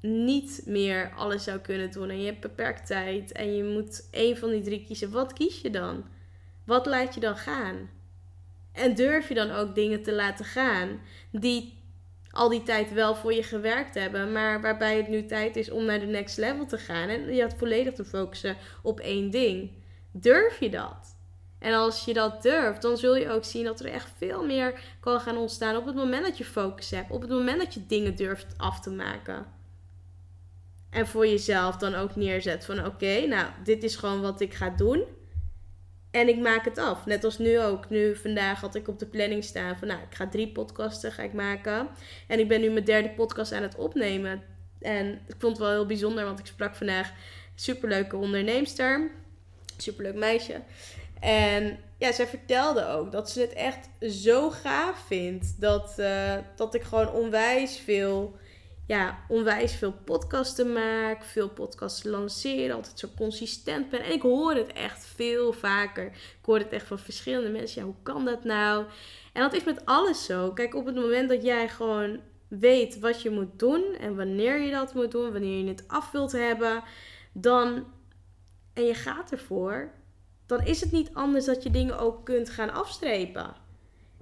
niet 0.00 0.62
meer 0.66 1.12
alles 1.16 1.44
zou 1.44 1.58
kunnen 1.58 1.90
doen 1.90 2.10
en 2.10 2.20
je 2.20 2.26
hebt 2.26 2.40
beperkt 2.40 2.86
tijd 2.86 3.32
en 3.32 3.56
je 3.56 3.64
moet 3.64 4.08
één 4.10 4.36
van 4.36 4.50
die 4.50 4.62
drie 4.62 4.84
kiezen, 4.84 5.10
wat 5.10 5.32
kies 5.32 5.60
je 5.60 5.70
dan? 5.70 6.04
Wat 6.64 6.86
laat 6.86 7.14
je 7.14 7.20
dan 7.20 7.36
gaan? 7.36 7.93
En 8.74 8.94
durf 8.94 9.28
je 9.28 9.34
dan 9.34 9.50
ook 9.50 9.74
dingen 9.74 10.02
te 10.02 10.12
laten 10.12 10.44
gaan 10.44 11.00
die 11.30 11.82
al 12.30 12.48
die 12.48 12.62
tijd 12.62 12.92
wel 12.92 13.14
voor 13.14 13.32
je 13.32 13.42
gewerkt 13.42 13.94
hebben, 13.94 14.32
maar 14.32 14.60
waarbij 14.60 14.96
het 14.96 15.08
nu 15.08 15.26
tijd 15.26 15.56
is 15.56 15.70
om 15.70 15.84
naar 15.84 16.00
de 16.00 16.06
next 16.06 16.36
level 16.36 16.66
te 16.66 16.78
gaan 16.78 17.08
en 17.08 17.34
je 17.34 17.42
had 17.42 17.54
volledig 17.56 17.94
te 17.94 18.04
focussen 18.04 18.56
op 18.82 19.00
één 19.00 19.30
ding. 19.30 19.70
Durf 20.12 20.60
je 20.60 20.70
dat? 20.70 21.16
En 21.58 21.74
als 21.74 22.04
je 22.04 22.12
dat 22.12 22.42
durft, 22.42 22.82
dan 22.82 22.96
zul 22.96 23.16
je 23.16 23.30
ook 23.30 23.44
zien 23.44 23.64
dat 23.64 23.80
er 23.80 23.86
echt 23.86 24.12
veel 24.16 24.44
meer 24.44 24.80
kan 25.00 25.20
gaan 25.20 25.36
ontstaan 25.36 25.76
op 25.76 25.86
het 25.86 25.94
moment 25.94 26.24
dat 26.24 26.38
je 26.38 26.44
focus 26.44 26.90
hebt. 26.90 27.10
Op 27.10 27.20
het 27.20 27.30
moment 27.30 27.58
dat 27.58 27.74
je 27.74 27.86
dingen 27.86 28.16
durft 28.16 28.54
af 28.56 28.80
te 28.80 28.90
maken. 28.90 29.46
En 30.90 31.06
voor 31.06 31.26
jezelf 31.26 31.76
dan 31.76 31.94
ook 31.94 32.16
neerzet 32.16 32.64
van 32.64 32.86
oké, 32.86 33.26
nou, 33.26 33.46
dit 33.64 33.82
is 33.82 33.96
gewoon 33.96 34.20
wat 34.20 34.40
ik 34.40 34.54
ga 34.54 34.70
doen. 34.70 35.04
En 36.14 36.28
ik 36.28 36.38
maak 36.38 36.64
het 36.64 36.78
af. 36.78 37.06
Net 37.06 37.24
als 37.24 37.38
nu 37.38 37.60
ook. 37.60 37.90
Nu 37.90 38.16
vandaag 38.16 38.60
had 38.60 38.74
ik 38.74 38.88
op 38.88 38.98
de 38.98 39.06
planning 39.06 39.44
staan 39.44 39.76
van 39.76 39.88
nou, 39.88 40.00
ik 40.00 40.14
ga 40.14 40.28
drie 40.28 40.48
podcasten 40.48 41.12
ga 41.12 41.22
ik 41.22 41.32
maken. 41.32 41.88
En 42.28 42.38
ik 42.38 42.48
ben 42.48 42.60
nu 42.60 42.70
mijn 42.70 42.84
derde 42.84 43.10
podcast 43.10 43.52
aan 43.52 43.62
het 43.62 43.76
opnemen. 43.76 44.42
En 44.80 45.12
ik 45.12 45.34
vond 45.38 45.52
het 45.52 45.66
wel 45.66 45.70
heel 45.70 45.86
bijzonder, 45.86 46.24
want 46.24 46.38
ik 46.38 46.46
sprak 46.46 46.74
vandaag 46.74 47.12
superleuke 47.54 48.16
onderneemster. 48.16 49.10
Superleuk 49.76 50.14
meisje. 50.14 50.60
En 51.20 51.78
ja, 51.98 52.12
zij 52.12 52.26
vertelde 52.26 52.86
ook 52.86 53.12
dat 53.12 53.30
ze 53.30 53.40
het 53.40 53.52
echt 53.52 53.88
zo 54.00 54.50
gaaf 54.50 55.04
vindt. 55.06 55.60
Dat, 55.60 55.94
uh, 55.98 56.34
dat 56.56 56.74
ik 56.74 56.82
gewoon 56.82 57.12
onwijs 57.12 57.78
veel, 57.78 58.36
ja, 58.86 59.24
onwijs 59.28 59.74
veel 59.74 59.92
podcasten 59.92 60.72
maak. 60.72 61.24
Veel 61.24 61.48
podcasten 61.48 62.10
lanceren. 62.10 62.76
Altijd 62.76 62.98
zo 62.98 63.08
consistent 63.16 63.90
ben. 63.90 64.00
En 64.00 64.12
ik 64.12 64.22
hoor 64.22 64.54
het 64.54 64.72
echt 64.72 65.06
veel 65.06 65.52
vaker. 65.52 66.06
Ik 66.06 66.44
hoor 66.44 66.58
het 66.58 66.72
echt 66.72 66.86
van 66.86 66.98
verschillende 66.98 67.50
mensen. 67.50 67.80
Ja, 67.80 67.86
hoe 67.86 68.02
kan 68.02 68.24
dat 68.24 68.44
nou? 68.44 68.84
En 69.32 69.42
dat 69.42 69.54
is 69.54 69.64
met 69.64 69.86
alles 69.86 70.24
zo. 70.24 70.52
Kijk, 70.52 70.74
op 70.74 70.86
het 70.86 70.94
moment 70.94 71.28
dat 71.28 71.42
jij 71.42 71.68
gewoon 71.68 72.20
weet 72.48 72.98
wat 72.98 73.22
je 73.22 73.30
moet 73.30 73.58
doen. 73.58 73.84
En 74.00 74.16
wanneer 74.16 74.60
je 74.60 74.70
dat 74.70 74.94
moet 74.94 75.10
doen. 75.10 75.32
Wanneer 75.32 75.58
je 75.58 75.68
het 75.68 75.84
af 75.86 76.10
wilt 76.10 76.32
hebben. 76.32 76.82
Dan, 77.32 77.86
en 78.72 78.84
je 78.84 78.94
gaat 78.94 79.32
ervoor 79.32 79.92
dan 80.46 80.64
is 80.64 80.80
het 80.80 80.92
niet 80.92 81.10
anders 81.12 81.44
dat 81.44 81.62
je 81.62 81.70
dingen 81.70 81.98
ook 81.98 82.24
kunt 82.24 82.50
gaan 82.50 82.72
afstrepen. 82.72 83.54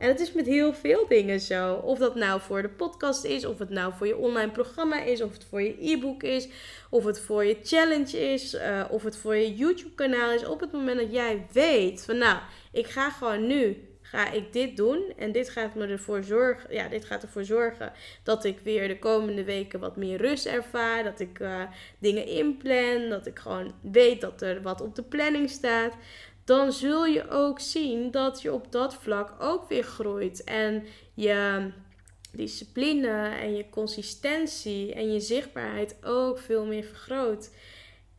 En 0.02 0.08
het 0.08 0.20
is 0.20 0.32
met 0.32 0.46
heel 0.46 0.74
veel 0.74 1.06
dingen 1.08 1.40
zo. 1.40 1.74
Of 1.74 1.98
dat 1.98 2.14
nou 2.14 2.40
voor 2.40 2.62
de 2.62 2.68
podcast 2.68 3.24
is, 3.24 3.44
of 3.44 3.58
het 3.58 3.70
nou 3.70 3.92
voor 3.96 4.06
je 4.06 4.16
online 4.16 4.50
programma 4.50 5.02
is, 5.02 5.22
of 5.22 5.32
het 5.32 5.46
voor 5.50 5.62
je 5.62 5.90
e-book 5.90 6.22
is, 6.22 6.48
of 6.90 7.04
het 7.04 7.20
voor 7.20 7.44
je 7.44 7.56
challenge 7.62 8.32
is, 8.32 8.54
uh, 8.54 8.84
of 8.90 9.02
het 9.02 9.16
voor 9.16 9.36
je 9.36 9.54
YouTube 9.54 9.94
kanaal 9.94 10.32
is. 10.32 10.46
Op 10.46 10.60
het 10.60 10.72
moment 10.72 10.98
dat 10.98 11.12
jij 11.12 11.46
weet 11.52 12.04
van 12.04 12.18
nou, 12.18 12.38
ik 12.72 12.86
ga 12.86 13.10
gewoon 13.10 13.46
nu 13.46 13.76
ga 14.12 14.30
ik 14.30 14.52
dit 14.52 14.76
doen. 14.76 15.12
En 15.16 15.32
dit 15.32 15.48
gaat, 15.48 15.74
me 15.74 15.86
ervoor 15.86 16.22
zorgen, 16.22 16.74
ja, 16.74 16.88
dit 16.88 17.04
gaat 17.04 17.22
ervoor 17.22 17.44
zorgen 17.44 17.92
dat 18.22 18.44
ik 18.44 18.58
weer 18.62 18.88
de 18.88 18.98
komende 18.98 19.44
weken 19.44 19.80
wat 19.80 19.96
meer 19.96 20.18
rust 20.18 20.46
ervaar. 20.46 21.04
Dat 21.04 21.20
ik 21.20 21.38
uh, 21.38 21.62
dingen 21.98 22.26
inplan. 22.26 23.08
Dat 23.08 23.26
ik 23.26 23.38
gewoon 23.38 23.74
weet 23.80 24.20
dat 24.20 24.42
er 24.42 24.62
wat 24.62 24.80
op 24.80 24.94
de 24.94 25.02
planning 25.02 25.50
staat. 25.50 25.94
Dan 26.44 26.72
zul 26.72 27.06
je 27.06 27.28
ook 27.28 27.60
zien 27.60 28.10
dat 28.10 28.42
je 28.42 28.52
op 28.52 28.72
dat 28.72 28.94
vlak 28.94 29.34
ook 29.38 29.68
weer 29.68 29.84
groeit. 29.84 30.44
En 30.44 30.84
je 31.14 31.70
discipline 32.32 33.28
en 33.40 33.56
je 33.56 33.68
consistentie 33.70 34.94
en 34.94 35.12
je 35.12 35.20
zichtbaarheid 35.20 35.96
ook 36.04 36.38
veel 36.38 36.66
meer 36.66 36.84
vergroot. 36.84 37.50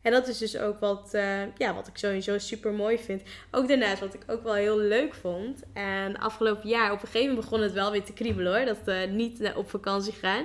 En 0.02 0.12
dat 0.12 0.28
is 0.28 0.38
dus 0.38 0.56
ook 0.56 0.80
wat, 0.80 1.10
uh, 1.14 1.56
ja, 1.56 1.74
wat 1.74 1.86
ik 1.86 1.96
sowieso 1.96 2.38
super 2.38 2.72
mooi 2.72 2.98
vind. 2.98 3.22
Ook 3.50 3.68
daarnaast 3.68 4.00
wat 4.00 4.14
ik 4.14 4.24
ook 4.26 4.42
wel 4.42 4.54
heel 4.54 4.78
leuk 4.78 5.14
vond. 5.14 5.62
En 5.72 6.18
afgelopen 6.18 6.68
jaar, 6.68 6.92
op 6.92 7.02
een 7.02 7.06
gegeven 7.06 7.28
moment 7.28 7.44
begon 7.44 7.60
het 7.60 7.72
wel 7.72 7.90
weer 7.90 8.04
te 8.04 8.12
kriebelen 8.12 8.56
hoor. 8.56 8.64
Dat 8.64 8.78
we 8.84 9.06
uh, 9.08 9.12
niet 9.12 9.52
op 9.56 9.70
vakantie 9.70 10.12
gaan. 10.12 10.44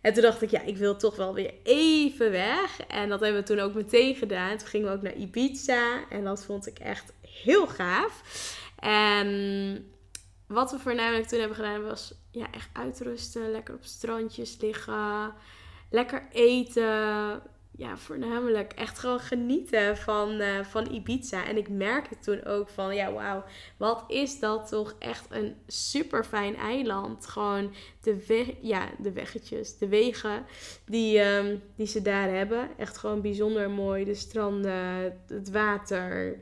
En 0.00 0.12
toen 0.12 0.22
dacht 0.22 0.42
ik, 0.42 0.50
ja, 0.50 0.60
ik 0.60 0.76
wil 0.76 0.96
toch 0.96 1.16
wel 1.16 1.34
weer 1.34 1.54
even 1.62 2.30
weg. 2.30 2.80
En 2.80 3.08
dat 3.08 3.20
hebben 3.20 3.40
we 3.40 3.46
toen 3.46 3.58
ook 3.58 3.74
meteen 3.74 4.14
gedaan. 4.14 4.56
Toen 4.56 4.68
gingen 4.68 4.88
we 4.88 4.94
ook 4.94 5.02
naar 5.02 5.16
Ibiza. 5.16 6.08
En 6.08 6.24
dat 6.24 6.44
vond 6.44 6.66
ik 6.66 6.78
echt 6.78 7.12
heel 7.44 7.66
gaaf. 7.66 8.22
En 8.78 9.90
wat 10.46 10.70
we 10.70 10.78
voornamelijk 10.78 11.26
toen 11.26 11.38
hebben 11.38 11.56
gedaan 11.56 11.82
was 11.82 12.14
ja, 12.30 12.46
echt 12.50 12.68
uitrusten. 12.72 13.50
Lekker 13.50 13.74
op 13.74 13.84
strandjes 13.84 14.56
liggen. 14.60 15.32
Lekker 15.90 16.28
eten 16.32 17.42
ja, 17.80 17.96
voornamelijk 17.96 18.72
echt 18.72 18.98
gewoon 18.98 19.20
genieten 19.20 19.96
van, 19.96 20.40
uh, 20.40 20.64
van 20.64 20.92
Ibiza. 20.92 21.46
En 21.46 21.56
ik 21.56 21.68
merkte 21.68 22.18
toen 22.18 22.44
ook 22.44 22.68
van, 22.68 22.94
ja, 22.94 23.12
wauw, 23.12 23.44
wat 23.76 24.04
is 24.06 24.38
dat 24.38 24.68
toch 24.68 24.94
echt 24.98 25.26
een 25.30 25.54
super 25.66 26.24
fijn 26.24 26.56
eiland. 26.56 27.26
Gewoon 27.26 27.74
de, 28.00 28.54
ja, 28.60 28.88
de 28.98 29.12
weggetjes, 29.12 29.78
de 29.78 29.88
wegen 29.88 30.46
die, 30.84 31.20
um, 31.20 31.62
die 31.76 31.86
ze 31.86 32.02
daar 32.02 32.28
hebben. 32.28 32.68
Echt 32.78 32.96
gewoon 32.96 33.20
bijzonder 33.20 33.70
mooi. 33.70 34.04
De 34.04 34.14
stranden, 34.14 35.20
het 35.26 35.50
water, 35.50 36.38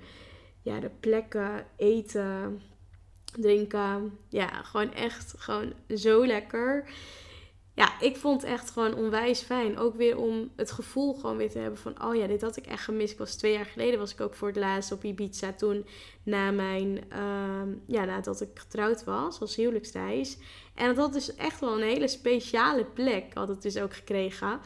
ja, 0.62 0.80
de 0.80 0.90
plekken, 1.00 1.66
eten, 1.76 2.62
drinken. 3.40 4.18
Ja, 4.28 4.62
gewoon 4.62 4.94
echt 4.94 5.34
gewoon 5.36 5.72
zo 5.88 6.26
lekker 6.26 6.84
ja, 7.78 8.00
ik 8.00 8.16
vond 8.16 8.42
het 8.42 8.50
echt 8.50 8.70
gewoon 8.70 8.94
onwijs 8.94 9.40
fijn. 9.40 9.78
Ook 9.78 9.94
weer 9.94 10.16
om 10.16 10.50
het 10.56 10.70
gevoel 10.70 11.14
gewoon 11.14 11.36
weer 11.36 11.50
te 11.50 11.58
hebben 11.58 11.78
van... 11.78 12.04
oh 12.04 12.14
ja, 12.14 12.26
dit 12.26 12.40
had 12.40 12.56
ik 12.56 12.66
echt 12.66 12.84
gemist. 12.84 13.18
Was 13.18 13.34
twee 13.34 13.52
jaar 13.52 13.64
geleden 13.64 13.98
was 13.98 14.12
ik 14.12 14.20
ook 14.20 14.34
voor 14.34 14.48
het 14.48 14.56
laatst 14.56 14.92
op 14.92 15.04
Ibiza. 15.04 15.52
Toen 15.52 15.86
na 16.22 16.50
mijn... 16.50 17.04
Uh, 17.12 17.72
ja, 17.86 18.04
nadat 18.04 18.40
ik 18.40 18.48
getrouwd 18.54 19.04
was 19.04 19.40
als 19.40 19.56
huwelijksreis. 19.56 20.38
En 20.74 20.94
dat 20.94 21.14
is 21.14 21.26
dus 21.26 21.36
echt 21.36 21.60
wel 21.60 21.74
een 21.74 21.88
hele 21.88 22.08
speciale 22.08 22.84
plek. 22.84 23.34
Had 23.34 23.48
het 23.48 23.62
dus 23.62 23.78
ook 23.78 23.94
gekregen. 23.94 24.60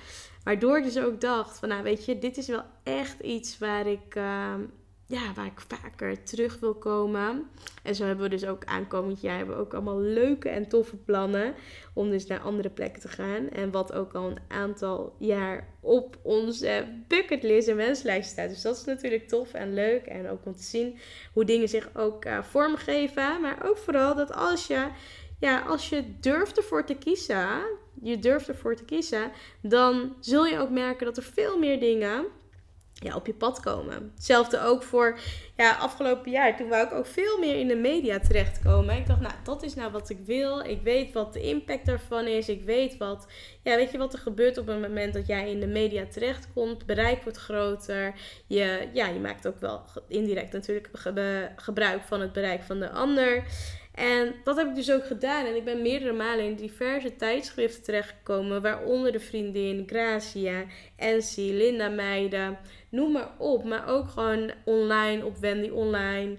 Waardoor 0.44 0.78
ik 0.78 0.84
dus 0.84 0.98
ook 0.98 1.20
dacht 1.20 1.58
van... 1.58 1.68
nou 1.68 1.82
weet 1.82 2.04
je, 2.04 2.18
dit 2.18 2.36
is 2.36 2.46
wel 2.46 2.62
echt 2.82 3.20
iets 3.20 3.58
waar 3.58 3.86
ik... 3.86 4.14
Uh, 4.14 4.54
ja, 5.12 5.32
waar 5.34 5.46
ik 5.46 5.60
vaker 5.68 6.22
terug 6.22 6.60
wil 6.60 6.74
komen. 6.74 7.50
En 7.82 7.94
zo 7.94 8.04
hebben 8.04 8.24
we 8.24 8.30
dus 8.30 8.46
ook 8.46 8.64
aankomend 8.64 9.20
jaar 9.20 9.36
hebben 9.36 9.56
we 9.56 9.62
ook 9.62 9.74
allemaal 9.74 10.00
leuke 10.00 10.48
en 10.48 10.68
toffe 10.68 10.96
plannen 10.96 11.54
om 11.94 12.10
dus 12.10 12.26
naar 12.26 12.40
andere 12.40 12.70
plekken 12.70 13.02
te 13.02 13.08
gaan. 13.08 13.48
En 13.48 13.70
wat 13.70 13.92
ook 13.92 14.12
al 14.12 14.30
een 14.30 14.40
aantal 14.48 15.16
jaar 15.18 15.68
op 15.80 16.18
onze 16.22 17.02
bucketlist 17.08 17.68
en 17.68 17.76
wenslijst 17.76 18.30
staat. 18.30 18.48
Dus 18.48 18.62
dat 18.62 18.76
is 18.76 18.84
natuurlijk 18.84 19.28
tof 19.28 19.54
en 19.54 19.74
leuk. 19.74 20.06
En 20.06 20.28
ook 20.28 20.46
om 20.46 20.56
te 20.56 20.62
zien 20.62 20.98
hoe 21.32 21.44
dingen 21.44 21.68
zich 21.68 21.90
ook 21.94 22.24
uh, 22.24 22.42
vormgeven. 22.42 23.40
Maar 23.40 23.68
ook 23.68 23.78
vooral 23.78 24.14
dat 24.14 24.32
als 24.34 24.66
je, 24.66 24.88
ja, 25.38 25.60
als 25.60 25.88
je 25.88 26.18
durft 26.20 26.56
ervoor 26.56 26.84
te 26.84 26.94
kiezen, 26.94 27.48
je 28.02 28.18
durft 28.18 28.48
ervoor 28.48 28.76
te 28.76 28.84
kiezen, 28.84 29.30
dan 29.62 30.16
zul 30.20 30.46
je 30.46 30.58
ook 30.58 30.70
merken 30.70 31.06
dat 31.06 31.16
er 31.16 31.22
veel 31.22 31.58
meer 31.58 31.80
dingen 31.80 32.26
ja, 33.02 33.14
op 33.14 33.26
je 33.26 33.34
pad 33.34 33.60
komen. 33.60 34.12
Hetzelfde 34.14 34.60
ook 34.60 34.82
voor 34.82 35.18
ja, 35.56 35.72
afgelopen 35.72 36.30
jaar. 36.30 36.56
Toen 36.56 36.68
wou 36.68 36.86
ik 36.86 36.92
ook 36.92 37.06
veel 37.06 37.38
meer 37.38 37.58
in 37.58 37.68
de 37.68 37.76
media 37.76 38.18
terechtkomen. 38.18 38.96
Ik 38.96 39.06
dacht, 39.06 39.20
nou, 39.20 39.34
dat 39.42 39.62
is 39.62 39.74
nou 39.74 39.92
wat 39.92 40.10
ik 40.10 40.18
wil. 40.24 40.60
Ik 40.60 40.82
weet 40.82 41.12
wat 41.12 41.32
de 41.32 41.40
impact 41.40 41.86
daarvan 41.86 42.26
is. 42.26 42.48
Ik 42.48 42.64
weet 42.64 42.96
wat, 42.96 43.26
ja, 43.62 43.76
weet 43.76 43.92
je 43.92 43.98
wat 43.98 44.12
er 44.12 44.18
gebeurt 44.18 44.58
op 44.58 44.66
het 44.66 44.80
moment 44.80 45.14
dat 45.14 45.26
jij 45.26 45.50
in 45.50 45.60
de 45.60 45.66
media 45.66 46.06
terechtkomt. 46.06 46.86
Bereik 46.86 47.22
wordt 47.22 47.38
groter. 47.38 48.14
Je, 48.46 48.88
ja, 48.92 49.06
je 49.06 49.20
maakt 49.20 49.46
ook 49.46 49.60
wel 49.60 49.82
indirect 50.08 50.52
natuurlijk 50.52 50.88
gebruik 51.56 52.02
van 52.02 52.20
het 52.20 52.32
bereik 52.32 52.62
van 52.62 52.80
de 52.80 52.90
ander. 52.90 53.44
En 53.94 54.34
dat 54.44 54.56
heb 54.56 54.68
ik 54.68 54.74
dus 54.74 54.90
ook 54.90 55.06
gedaan. 55.06 55.46
En 55.46 55.56
ik 55.56 55.64
ben 55.64 55.82
meerdere 55.82 56.12
malen 56.12 56.44
in 56.44 56.54
diverse 56.54 57.16
tijdschriften 57.16 57.82
terechtgekomen. 57.82 58.62
Waaronder 58.62 59.12
de 59.12 59.20
vriendin, 59.20 59.84
Gracia, 59.86 60.64
Ensie, 60.96 61.54
Linda 61.54 61.88
Meijden. 61.88 62.58
Noem 62.88 63.12
maar 63.12 63.30
op. 63.38 63.64
Maar 63.64 63.88
ook 63.88 64.08
gewoon 64.08 64.50
online 64.64 65.24
op 65.24 65.36
Wendy 65.36 65.68
Online. 65.68 66.36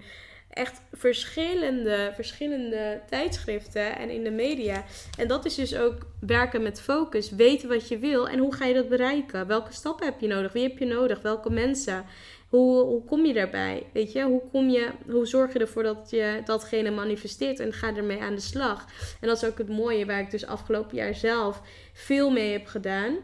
Echt 0.50 0.82
verschillende, 0.92 2.12
verschillende 2.16 3.02
tijdschriften 3.10 3.98
en 3.98 4.10
in 4.10 4.24
de 4.24 4.32
media. 4.32 4.84
En 5.18 5.28
dat 5.28 5.46
is 5.46 5.56
dus 5.56 5.76
ook 5.76 5.98
werken 6.20 6.64
met 6.64 6.82
focus. 6.82 7.32
Weten 7.32 7.70
wat 7.70 7.88
je 7.88 7.98
wil 7.98 8.28
en 8.28 8.40
hoe 8.40 8.56
ga 8.56 8.66
je 8.66 8.74
dat 8.74 8.90
bereiken? 8.90 9.48
Welke 9.48 9.74
stappen 9.74 10.06
heb 10.06 10.20
je 10.20 10.28
nodig? 10.28 10.54
Wie 10.54 10.64
heb 10.64 10.78
je 10.78 10.86
nodig? 10.86 11.22
Welke 11.22 11.50
mensen? 11.50 12.06
Hoe, 12.54 12.84
hoe 12.84 13.04
kom 13.04 13.26
je 13.26 13.34
daarbij? 13.34 13.90
Weet 13.94 14.12
je, 14.12 14.24
hoe, 14.24 14.42
kom 14.52 14.70
je, 14.70 14.92
hoe 15.10 15.26
zorg 15.26 15.54
je 15.54 15.60
ervoor 15.60 15.84
dat 15.84 16.10
je 16.10 16.42
datgene 16.46 16.92
manifesteert 16.92 17.60
en 17.60 17.74
ga 17.74 17.96
ermee 17.96 18.22
aan 18.22 18.36
de 18.36 18.42
slag? 18.42 18.86
En 19.22 19.28
dat 19.28 19.38
is 19.38 19.50
ook 19.50 19.58
het 19.58 19.70
mooie 19.70 20.06
waar 20.06 20.20
ik 20.20 20.32
dus 20.32 20.46
afgelopen 20.46 20.96
jaar 20.96 21.16
zelf 21.16 21.62
veel 21.94 22.32
mee 22.32 22.52
heb 22.52 22.66
gedaan. 22.66 23.18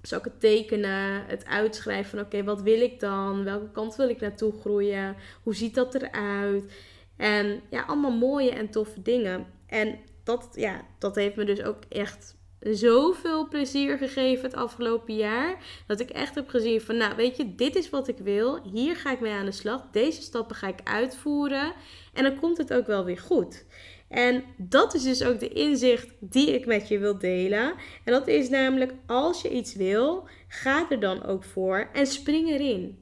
Dus 0.00 0.14
ook 0.14 0.24
het 0.24 0.40
tekenen, 0.40 1.26
het 1.26 1.46
uitschrijven 1.46 2.10
van 2.10 2.20
oké, 2.20 2.44
wat 2.44 2.62
wil 2.62 2.80
ik 2.80 3.00
dan? 3.00 3.44
Welke 3.44 3.70
kant 3.70 3.96
wil 3.96 4.08
ik 4.08 4.20
naartoe 4.20 4.52
groeien? 4.60 5.16
Hoe 5.42 5.54
ziet 5.54 5.74
dat 5.74 5.94
eruit? 5.94 6.72
En 7.16 7.60
ja, 7.70 7.82
allemaal 7.82 8.16
mooie 8.18 8.50
en 8.50 8.70
toffe 8.70 9.02
dingen. 9.02 9.46
En 9.66 9.98
dat, 10.24 10.48
ja, 10.52 10.84
dat 10.98 11.14
heeft 11.14 11.36
me 11.36 11.44
dus 11.44 11.62
ook 11.62 11.82
echt 11.88 12.36
zoveel 12.60 13.48
plezier 13.48 13.98
gegeven 13.98 14.44
het 14.44 14.54
afgelopen 14.54 15.16
jaar. 15.16 15.82
Dat 15.86 16.00
ik 16.00 16.10
echt 16.10 16.34
heb 16.34 16.48
gezien 16.48 16.80
van, 16.80 16.96
nou 16.96 17.16
weet 17.16 17.36
je, 17.36 17.54
dit 17.54 17.76
is 17.76 17.90
wat 17.90 18.08
ik 18.08 18.18
wil. 18.18 18.60
Hier 18.72 18.96
ga 18.96 19.12
ik 19.12 19.20
mee 19.20 19.32
aan 19.32 19.44
de 19.44 19.52
slag. 19.52 19.88
Deze 19.92 20.22
stappen 20.22 20.56
ga 20.56 20.68
ik 20.68 20.80
uitvoeren. 20.84 21.72
En 22.12 22.22
dan 22.22 22.38
komt 22.38 22.58
het 22.58 22.72
ook 22.72 22.86
wel 22.86 23.04
weer 23.04 23.18
goed. 23.18 23.64
En 24.08 24.44
dat 24.56 24.94
is 24.94 25.02
dus 25.02 25.24
ook 25.24 25.40
de 25.40 25.48
inzicht 25.48 26.08
die 26.20 26.54
ik 26.54 26.66
met 26.66 26.88
je 26.88 26.98
wil 26.98 27.18
delen. 27.18 27.74
En 28.04 28.12
dat 28.12 28.28
is 28.28 28.48
namelijk, 28.48 28.92
als 29.06 29.42
je 29.42 29.50
iets 29.50 29.74
wil, 29.74 30.28
ga 30.48 30.90
er 30.90 31.00
dan 31.00 31.24
ook 31.24 31.44
voor 31.44 31.88
en 31.92 32.06
spring 32.06 32.48
erin. 32.48 32.98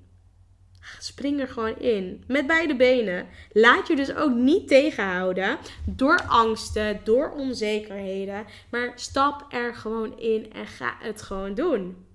Spring 0.99 1.41
er 1.41 1.49
gewoon 1.49 1.79
in. 1.79 2.25
Met 2.27 2.47
beide 2.47 2.77
benen. 2.77 3.27
Laat 3.53 3.89
je 3.89 3.97
dus 3.97 4.15
ook 4.15 4.35
niet 4.35 4.69
tegenhouden 4.69 5.59
door 5.85 6.23
angsten, 6.27 7.01
door 7.05 7.31
onzekerheden. 7.31 8.47
Maar 8.71 8.93
stap 8.95 9.47
er 9.53 9.75
gewoon 9.75 10.19
in 10.19 10.53
en 10.53 10.67
ga 10.67 10.97
het 11.01 11.23
gewoon 11.23 11.55
doen. 11.55 12.07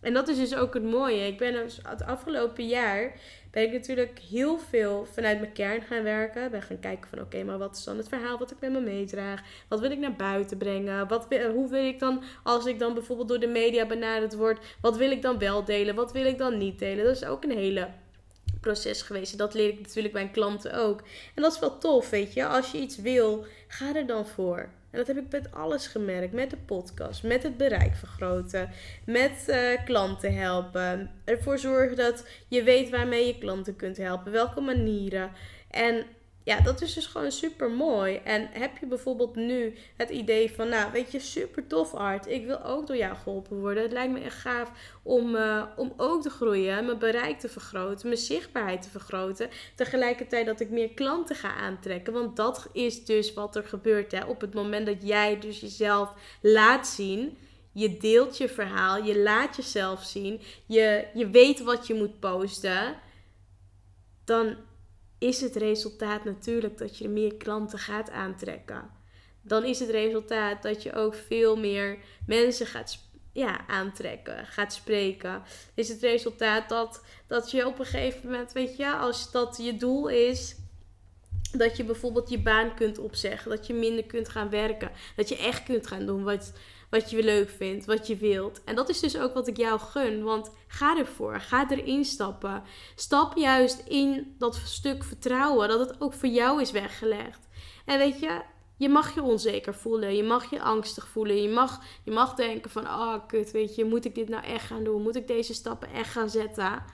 En 0.00 0.12
dat 0.12 0.28
is 0.28 0.36
dus 0.36 0.54
ook 0.54 0.74
het 0.74 0.84
mooie. 0.84 1.26
Ik 1.26 1.38
ben 1.38 1.52
dus 1.52 1.80
het 1.82 2.04
afgelopen 2.04 2.66
jaar 2.66 3.20
ben 3.56 3.64
ik 3.64 3.72
natuurlijk 3.72 4.18
heel 4.18 4.58
veel 4.58 5.06
vanuit 5.12 5.40
mijn 5.40 5.52
kern 5.52 5.82
gaan 5.82 6.02
werken. 6.02 6.50
Ben 6.50 6.62
gaan 6.62 6.78
kijken 6.78 7.08
van 7.08 7.20
oké, 7.20 7.44
maar 7.44 7.58
wat 7.58 7.76
is 7.76 7.84
dan 7.84 7.96
het 7.96 8.08
verhaal 8.08 8.38
wat 8.38 8.50
ik 8.50 8.56
met 8.60 8.72
me 8.72 8.80
meedraag? 8.80 9.42
Wat 9.68 9.80
wil 9.80 9.90
ik 9.90 9.98
naar 9.98 10.16
buiten 10.16 10.58
brengen? 10.58 11.08
Wat, 11.08 11.26
hoe 11.54 11.68
wil 11.68 11.84
ik 11.84 11.98
dan, 11.98 12.22
als 12.42 12.66
ik 12.66 12.78
dan 12.78 12.94
bijvoorbeeld 12.94 13.28
door 13.28 13.40
de 13.40 13.46
media 13.46 13.86
benaderd 13.86 14.34
word, 14.34 14.76
wat 14.80 14.96
wil 14.96 15.10
ik 15.10 15.22
dan 15.22 15.38
wel 15.38 15.64
delen? 15.64 15.94
Wat 15.94 16.12
wil 16.12 16.24
ik 16.24 16.38
dan 16.38 16.58
niet 16.58 16.78
delen? 16.78 17.04
Dat 17.04 17.16
is 17.16 17.24
ook 17.24 17.44
een 17.44 17.56
hele 17.56 17.88
proces 18.66 19.02
geweest. 19.02 19.38
Dat 19.38 19.54
leer 19.54 19.68
ik 19.68 19.80
natuurlijk 19.80 20.14
bij 20.14 20.28
klanten 20.28 20.74
ook. 20.74 21.02
En 21.34 21.42
dat 21.42 21.52
is 21.52 21.58
wel 21.58 21.78
tof, 21.78 22.10
weet 22.10 22.32
je. 22.32 22.46
Als 22.46 22.70
je 22.70 22.78
iets 22.78 22.96
wil, 22.96 23.46
ga 23.68 23.94
er 23.94 24.06
dan 24.06 24.26
voor. 24.26 24.58
En 24.90 24.98
dat 24.98 25.06
heb 25.06 25.16
ik 25.16 25.30
met 25.30 25.52
alles 25.52 25.86
gemerkt. 25.86 26.32
Met 26.32 26.50
de 26.50 26.56
podcast, 26.56 27.22
met 27.22 27.42
het 27.42 27.56
bereik 27.56 27.94
vergroten, 27.94 28.70
met 29.04 29.44
uh, 29.48 29.84
klanten 29.84 30.34
helpen. 30.34 31.10
Ervoor 31.24 31.58
zorgen 31.58 31.96
dat 31.96 32.26
je 32.48 32.62
weet 32.62 32.90
waarmee 32.90 33.26
je 33.26 33.38
klanten 33.38 33.76
kunt 33.76 33.96
helpen, 33.96 34.32
welke 34.32 34.60
manieren. 34.60 35.30
En 35.70 36.04
ja, 36.46 36.60
dat 36.60 36.80
is 36.80 36.94
dus 36.94 37.06
gewoon 37.06 37.32
super 37.32 37.70
mooi. 37.70 38.20
En 38.24 38.48
heb 38.52 38.78
je 38.78 38.86
bijvoorbeeld 38.86 39.34
nu 39.34 39.74
het 39.96 40.10
idee 40.10 40.50
van, 40.50 40.68
nou, 40.68 40.92
weet 40.92 41.12
je, 41.12 41.20
super 41.20 41.66
tof 41.66 41.94
art. 41.94 42.26
Ik 42.26 42.46
wil 42.46 42.64
ook 42.64 42.86
door 42.86 42.96
jou 42.96 43.16
geholpen 43.16 43.58
worden. 43.58 43.82
Het 43.82 43.92
lijkt 43.92 44.12
me 44.12 44.20
echt 44.20 44.38
gaaf 44.38 44.98
om, 45.02 45.34
uh, 45.34 45.62
om 45.76 45.92
ook 45.96 46.22
te 46.22 46.30
groeien, 46.30 46.84
mijn 46.84 46.98
bereik 46.98 47.38
te 47.38 47.48
vergroten, 47.48 48.08
mijn 48.08 48.20
zichtbaarheid 48.20 48.82
te 48.82 48.88
vergroten. 48.88 49.48
Tegelijkertijd 49.74 50.46
dat 50.46 50.60
ik 50.60 50.70
meer 50.70 50.90
klanten 50.90 51.36
ga 51.36 51.54
aantrekken. 51.54 52.12
Want 52.12 52.36
dat 52.36 52.68
is 52.72 53.04
dus 53.04 53.34
wat 53.34 53.56
er 53.56 53.64
gebeurt 53.64 54.12
hè. 54.12 54.24
op 54.24 54.40
het 54.40 54.54
moment 54.54 54.86
dat 54.86 55.06
jij 55.06 55.38
dus 55.40 55.60
jezelf 55.60 56.12
laat 56.40 56.86
zien. 56.86 57.38
Je 57.72 57.96
deelt 57.96 58.38
je 58.38 58.48
verhaal, 58.48 59.04
je 59.04 59.18
laat 59.18 59.56
jezelf 59.56 60.02
zien, 60.02 60.40
je, 60.66 61.06
je 61.14 61.30
weet 61.30 61.62
wat 61.62 61.86
je 61.86 61.94
moet 61.94 62.20
posten. 62.20 62.94
Dan 64.24 64.56
is 65.18 65.40
het 65.40 65.56
resultaat 65.56 66.24
natuurlijk 66.24 66.78
dat 66.78 66.98
je 66.98 67.08
meer 67.08 67.34
klanten 67.34 67.78
gaat 67.78 68.10
aantrekken. 68.10 68.90
Dan 69.42 69.64
is 69.64 69.78
het 69.78 69.90
resultaat 69.90 70.62
dat 70.62 70.82
je 70.82 70.92
ook 70.92 71.14
veel 71.14 71.56
meer 71.56 71.98
mensen 72.26 72.66
gaat 72.66 72.98
ja, 73.32 73.66
aantrekken, 73.66 74.46
gaat 74.46 74.72
spreken. 74.72 75.42
Is 75.74 75.88
het 75.88 76.00
resultaat 76.00 76.68
dat, 76.68 77.04
dat 77.26 77.50
je 77.50 77.66
op 77.66 77.78
een 77.78 77.84
gegeven 77.84 78.30
moment, 78.30 78.52
weet 78.52 78.76
je, 78.76 78.90
als 78.90 79.30
dat 79.30 79.58
je 79.60 79.76
doel 79.76 80.08
is, 80.08 80.56
dat 81.52 81.76
je 81.76 81.84
bijvoorbeeld 81.84 82.30
je 82.30 82.38
baan 82.38 82.74
kunt 82.74 82.98
opzeggen, 82.98 83.50
dat 83.50 83.66
je 83.66 83.74
minder 83.74 84.04
kunt 84.04 84.28
gaan 84.28 84.50
werken, 84.50 84.90
dat 85.16 85.28
je 85.28 85.36
echt 85.36 85.62
kunt 85.62 85.86
gaan 85.86 86.06
doen 86.06 86.24
wat, 86.24 86.52
wat 87.00 87.10
je 87.10 87.22
leuk 87.22 87.50
vindt, 87.50 87.84
wat 87.84 88.06
je 88.06 88.16
wilt. 88.16 88.64
En 88.64 88.74
dat 88.74 88.88
is 88.88 89.00
dus 89.00 89.18
ook 89.18 89.34
wat 89.34 89.48
ik 89.48 89.56
jou 89.56 89.80
gun. 89.80 90.22
Want 90.22 90.50
ga 90.66 90.98
ervoor. 90.98 91.40
Ga 91.40 91.70
erin 91.70 92.04
stappen. 92.04 92.62
Stap 92.94 93.36
juist 93.36 93.82
in 93.88 94.34
dat 94.38 94.54
stuk 94.64 95.04
vertrouwen 95.04 95.68
dat 95.68 95.78
het 95.78 96.00
ook 96.00 96.12
voor 96.12 96.28
jou 96.28 96.60
is 96.60 96.70
weggelegd. 96.70 97.48
En 97.84 97.98
weet 97.98 98.20
je, 98.20 98.40
je 98.76 98.88
mag 98.88 99.14
je 99.14 99.22
onzeker 99.22 99.74
voelen. 99.74 100.16
Je 100.16 100.22
mag 100.22 100.50
je 100.50 100.62
angstig 100.62 101.08
voelen. 101.08 101.42
Je 101.42 101.48
mag, 101.48 101.82
je 102.04 102.10
mag 102.10 102.34
denken 102.34 102.70
van, 102.70 102.86
oh 102.86 103.14
kut, 103.26 103.50
weet 103.50 103.74
je, 103.74 103.84
moet 103.84 104.04
ik 104.04 104.14
dit 104.14 104.28
nou 104.28 104.44
echt 104.44 104.66
gaan 104.66 104.84
doen? 104.84 105.02
Moet 105.02 105.16
ik 105.16 105.26
deze 105.26 105.54
stappen 105.54 105.92
echt 105.92 106.10
gaan 106.10 106.30
zetten? 106.30 106.84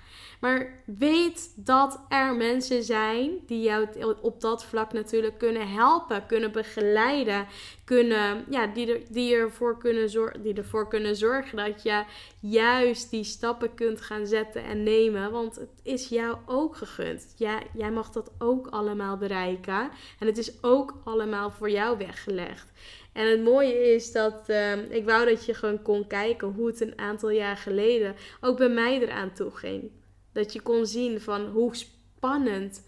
Maar 0.40 0.82
weet 0.86 1.52
dat 1.56 2.00
er 2.08 2.34
mensen 2.34 2.82
zijn 2.82 3.30
die 3.46 3.62
jou 3.62 3.86
op 4.20 4.40
dat 4.40 4.64
vlak 4.64 4.92
natuurlijk 4.92 5.38
kunnen 5.38 5.68
helpen, 5.68 6.26
kunnen 6.26 6.52
begeleiden, 6.52 7.46
kunnen, 7.92 8.44
ja, 8.50 8.66
die, 8.66 8.92
er, 8.92 9.00
die, 9.08 9.34
ervoor 9.34 9.78
kunnen 9.78 10.10
zorgen, 10.10 10.42
die 10.42 10.54
ervoor 10.54 10.88
kunnen 10.88 11.16
zorgen 11.16 11.56
dat 11.56 11.82
je 11.82 12.04
juist 12.40 13.10
die 13.10 13.24
stappen 13.24 13.74
kunt 13.74 14.00
gaan 14.00 14.26
zetten 14.26 14.64
en 14.64 14.82
nemen. 14.82 15.30
Want 15.30 15.54
het 15.54 15.80
is 15.82 16.08
jou 16.08 16.36
ook 16.46 16.76
gegund. 16.76 17.34
Ja, 17.36 17.62
jij 17.74 17.90
mag 17.90 18.10
dat 18.10 18.30
ook 18.38 18.66
allemaal 18.66 19.16
bereiken. 19.16 19.90
En 20.18 20.26
het 20.26 20.38
is 20.38 20.62
ook 20.62 21.00
allemaal 21.04 21.50
voor 21.50 21.70
jou 21.70 21.98
weggelegd. 21.98 22.72
En 23.12 23.30
het 23.30 23.42
mooie 23.42 23.94
is 23.94 24.12
dat 24.12 24.44
uh, 24.48 24.90
ik 24.90 25.04
wou 25.04 25.26
dat 25.26 25.44
je 25.44 25.54
gewoon 25.54 25.82
kon 25.82 26.06
kijken 26.06 26.48
hoe 26.48 26.66
het 26.66 26.80
een 26.80 26.98
aantal 26.98 27.30
jaar 27.30 27.56
geleden 27.56 28.14
ook 28.40 28.56
bij 28.56 28.68
mij 28.68 29.00
eraan 29.00 29.32
toe 29.32 29.50
ging. 29.50 29.90
Dat 30.32 30.52
je 30.52 30.60
kon 30.60 30.86
zien 30.86 31.20
van 31.20 31.46
hoe 31.46 31.76
spannend 31.76 32.82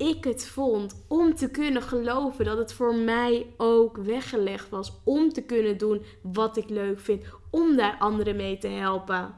ik 0.00 0.24
het 0.24 0.46
vond 0.46 1.04
om 1.08 1.34
te 1.34 1.50
kunnen 1.50 1.82
geloven 1.82 2.44
dat 2.44 2.58
het 2.58 2.72
voor 2.72 2.94
mij 2.94 3.46
ook 3.56 3.96
weggelegd 3.96 4.68
was. 4.68 4.92
Om 5.04 5.32
te 5.32 5.42
kunnen 5.42 5.78
doen 5.78 6.04
wat 6.22 6.56
ik 6.56 6.68
leuk 6.68 7.00
vind. 7.00 7.24
Om 7.50 7.76
daar 7.76 7.96
anderen 7.98 8.36
mee 8.36 8.58
te 8.58 8.68
helpen. 8.68 9.34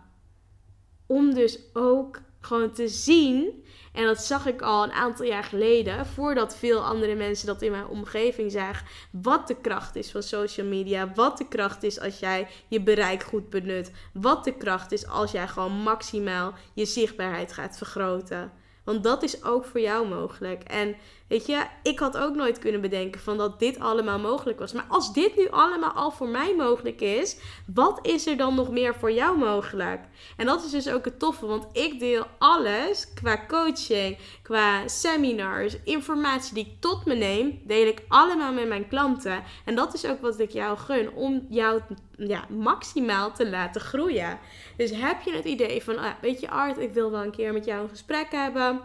Om 1.07 1.35
dus 1.35 1.59
ook 1.73 2.21
gewoon 2.41 2.73
te 2.73 2.89
zien. 2.89 3.65
En 3.93 4.05
dat 4.05 4.19
zag 4.19 4.47
ik 4.47 4.63
al 4.63 4.83
een 4.83 4.93
aantal 4.93 5.27
jaar 5.27 5.45
geleden, 5.45 6.07
voordat 6.07 6.57
veel 6.57 6.85
andere 6.85 7.15
mensen 7.15 7.47
dat 7.47 7.63
in 7.63 7.71
mijn 7.71 7.87
omgeving 7.87 8.53
zagen. 8.53 8.87
Wat 9.11 9.49
de 9.49 9.57
kracht 9.61 9.97
is 9.97 10.11
van 10.11 10.23
social 10.23 10.67
media. 10.67 11.13
Wat 11.15 11.39
de 11.39 11.49
kracht 11.49 11.83
is 11.83 12.01
als 12.01 12.19
jij 12.19 12.49
je 12.69 12.83
bereik 12.83 13.23
goed 13.23 13.51
benut. 13.51 13.93
Wat 14.13 14.45
de 14.45 14.57
kracht 14.57 14.93
is 14.93 15.07
als 15.07 15.31
jij 15.31 15.49
gewoon 15.49 15.73
maximaal 15.73 16.53
je 16.75 16.85
zichtbaarheid 16.85 17.53
gaat 17.53 17.77
vergroten. 17.77 18.62
Want 18.85 19.03
dat 19.03 19.23
is 19.23 19.45
ook 19.45 19.65
voor 19.65 19.81
jou 19.81 20.09
mogelijk. 20.09 20.63
En 20.63 20.97
weet 21.29 21.47
je, 21.47 21.65
ik 21.83 21.99
had 21.99 22.17
ook 22.17 22.35
nooit 22.35 22.59
kunnen 22.59 22.81
bedenken 22.81 23.21
van 23.21 23.37
dat 23.37 23.59
dit 23.59 23.79
allemaal 23.79 24.19
mogelijk 24.19 24.59
was. 24.59 24.73
Maar 24.73 24.87
als 24.89 25.13
dit 25.13 25.37
nu 25.37 25.49
allemaal 25.49 25.93
al 25.93 26.11
voor 26.11 26.29
mij 26.29 26.55
mogelijk 26.57 27.01
is, 27.01 27.37
wat 27.75 27.99
is 28.07 28.27
er 28.27 28.37
dan 28.37 28.55
nog 28.55 28.71
meer 28.71 28.95
voor 28.95 29.13
jou 29.13 29.39
mogelijk? 29.39 30.01
En 30.37 30.47
dat 30.47 30.65
is 30.65 30.71
dus 30.71 30.89
ook 30.89 31.05
het 31.05 31.19
toffe, 31.19 31.47
want 31.47 31.67
ik 31.73 31.99
deel 31.99 32.27
alles 32.39 33.13
qua 33.15 33.47
coaching, 33.47 34.19
qua 34.43 34.89
seminars, 34.89 35.77
informatie 35.85 36.55
die 36.55 36.67
ik 36.67 36.81
tot 36.81 37.05
me 37.05 37.15
neem, 37.15 37.61
deel 37.65 37.87
ik 37.87 38.03
allemaal 38.09 38.53
met 38.53 38.69
mijn 38.69 38.89
klanten. 38.89 39.43
En 39.65 39.75
dat 39.75 39.95
is 39.95 40.07
ook 40.07 40.21
wat 40.21 40.39
ik 40.39 40.51
jou 40.51 40.79
gun, 40.79 41.13
om 41.13 41.47
jou 41.49 41.81
ja, 42.17 42.45
maximaal 42.49 43.33
te 43.33 43.51
laten 43.51 43.81
groeien. 43.81 44.39
Dus 44.77 44.91
heb 44.91 45.23
je 45.23 45.33
het 45.33 45.45
idee 45.45 45.83
van, 45.83 45.99
ah, 45.99 46.13
weet 46.21 46.41
je 46.41 46.51
Art, 46.51 46.79
ik 46.79 46.93
wil 46.93 47.11
wel 47.11 47.25
een 47.25 47.31
keer 47.31 47.53
met 47.53 47.65
jou 47.65 47.83
een 47.83 47.89
gesprek 47.89 48.31
hebben 48.31 48.81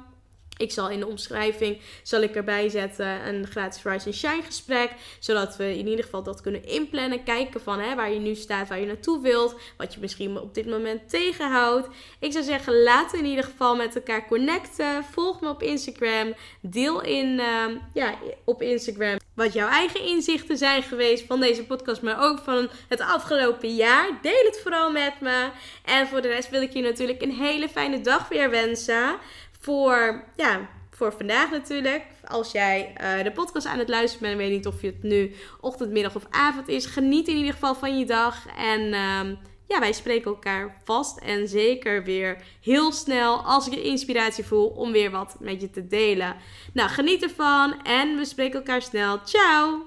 ik 0.57 0.71
zal 0.71 0.89
in 0.89 0.99
de 0.99 1.07
omschrijving 1.07 1.77
zal 2.03 2.21
ik 2.21 2.35
erbij 2.35 2.69
zetten 2.69 3.27
een 3.27 3.47
gratis 3.47 3.83
Rise 3.83 4.05
and 4.05 4.15
Shine 4.15 4.41
gesprek. 4.43 4.91
Zodat 5.19 5.55
we 5.55 5.77
in 5.77 5.87
ieder 5.87 6.03
geval 6.03 6.23
dat 6.23 6.41
kunnen 6.41 6.65
inplannen. 6.65 7.23
Kijken 7.23 7.61
van 7.61 7.79
hè, 7.79 7.95
waar 7.95 8.11
je 8.11 8.19
nu 8.19 8.35
staat, 8.35 8.67
waar 8.67 8.79
je 8.79 8.85
naartoe 8.85 9.21
wilt. 9.21 9.55
Wat 9.77 9.93
je 9.93 9.99
misschien 9.99 10.39
op 10.39 10.53
dit 10.53 10.65
moment 10.65 11.09
tegenhoudt. 11.09 11.87
Ik 12.19 12.31
zou 12.31 12.43
zeggen, 12.43 12.83
laten 12.83 13.11
we 13.11 13.23
in 13.23 13.29
ieder 13.29 13.43
geval 13.43 13.75
met 13.75 13.95
elkaar 13.95 14.27
connecten. 14.27 15.03
Volg 15.03 15.41
me 15.41 15.49
op 15.49 15.63
Instagram. 15.63 16.33
Deel 16.61 17.01
in, 17.01 17.39
uh, 17.39 17.65
ja, 17.93 18.15
op 18.43 18.61
Instagram 18.61 19.17
wat 19.37 19.53
jouw 19.53 19.67
eigen 19.67 20.01
inzichten 20.01 20.57
zijn 20.57 20.83
geweest 20.83 21.25
van 21.25 21.39
deze 21.39 21.65
podcast. 21.65 22.01
Maar 22.01 22.23
ook 22.23 22.39
van 22.43 22.69
het 22.87 23.01
afgelopen 23.01 23.75
jaar. 23.75 24.19
Deel 24.21 24.45
het 24.45 24.59
vooral 24.63 24.91
met 24.91 25.13
me. 25.19 25.49
En 25.85 26.07
voor 26.07 26.21
de 26.21 26.27
rest 26.27 26.49
wil 26.49 26.61
ik 26.61 26.73
je 26.73 26.81
natuurlijk 26.81 27.21
een 27.21 27.35
hele 27.35 27.69
fijne 27.69 28.01
dag 28.01 28.27
weer 28.27 28.49
wensen 28.49 29.17
voor, 29.59 30.23
ja, 30.35 30.69
voor 30.91 31.13
vandaag 31.13 31.51
natuurlijk. 31.51 32.03
Als 32.27 32.51
jij 32.51 32.93
uh, 33.01 33.23
de 33.23 33.31
podcast 33.31 33.65
aan 33.65 33.79
het 33.79 33.89
luisteren 33.89 34.27
bent, 34.27 34.39
weet 34.39 34.51
niet 34.51 34.67
of 34.67 34.81
je 34.81 34.87
het 34.87 35.03
nu 35.03 35.35
ochtend, 35.61 35.91
middag 35.91 36.15
of 36.15 36.25
avond 36.29 36.67
is. 36.67 36.85
Geniet 36.85 37.27
in 37.27 37.35
ieder 37.37 37.53
geval 37.53 37.75
van 37.75 37.99
je 37.99 38.05
dag. 38.05 38.45
En 38.57 38.81
uh, 38.81 39.37
ja, 39.67 39.79
wij 39.79 39.93
spreken 39.93 40.31
elkaar 40.31 40.81
vast 40.83 41.19
en 41.19 41.47
zeker 41.47 42.03
weer 42.03 42.43
heel 42.61 42.91
snel 42.91 43.37
als 43.37 43.67
ik 43.67 43.73
je 43.73 43.83
inspiratie 43.83 44.43
voel 44.43 44.67
om 44.67 44.91
weer 44.91 45.11
wat 45.11 45.35
met 45.39 45.61
je 45.61 45.69
te 45.69 45.87
delen. 45.87 46.35
Nou, 46.73 46.89
geniet 46.89 47.23
ervan 47.23 47.83
en 47.83 48.17
we 48.17 48.25
spreken 48.25 48.59
elkaar 48.59 48.81
snel. 48.81 49.19
Ciao! 49.25 49.86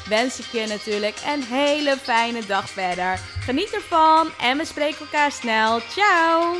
wens 0.11 0.39
ik 0.39 0.45
je 0.51 0.67
natuurlijk 0.67 1.15
een 1.25 1.43
hele 1.43 1.97
fijne 1.97 2.45
dag 2.45 2.69
verder. 2.69 3.19
Geniet 3.39 3.73
ervan 3.73 4.29
en 4.41 4.57
we 4.57 4.65
spreken 4.65 4.99
elkaar 4.99 5.31
snel. 5.31 5.79
Ciao! 5.79 6.55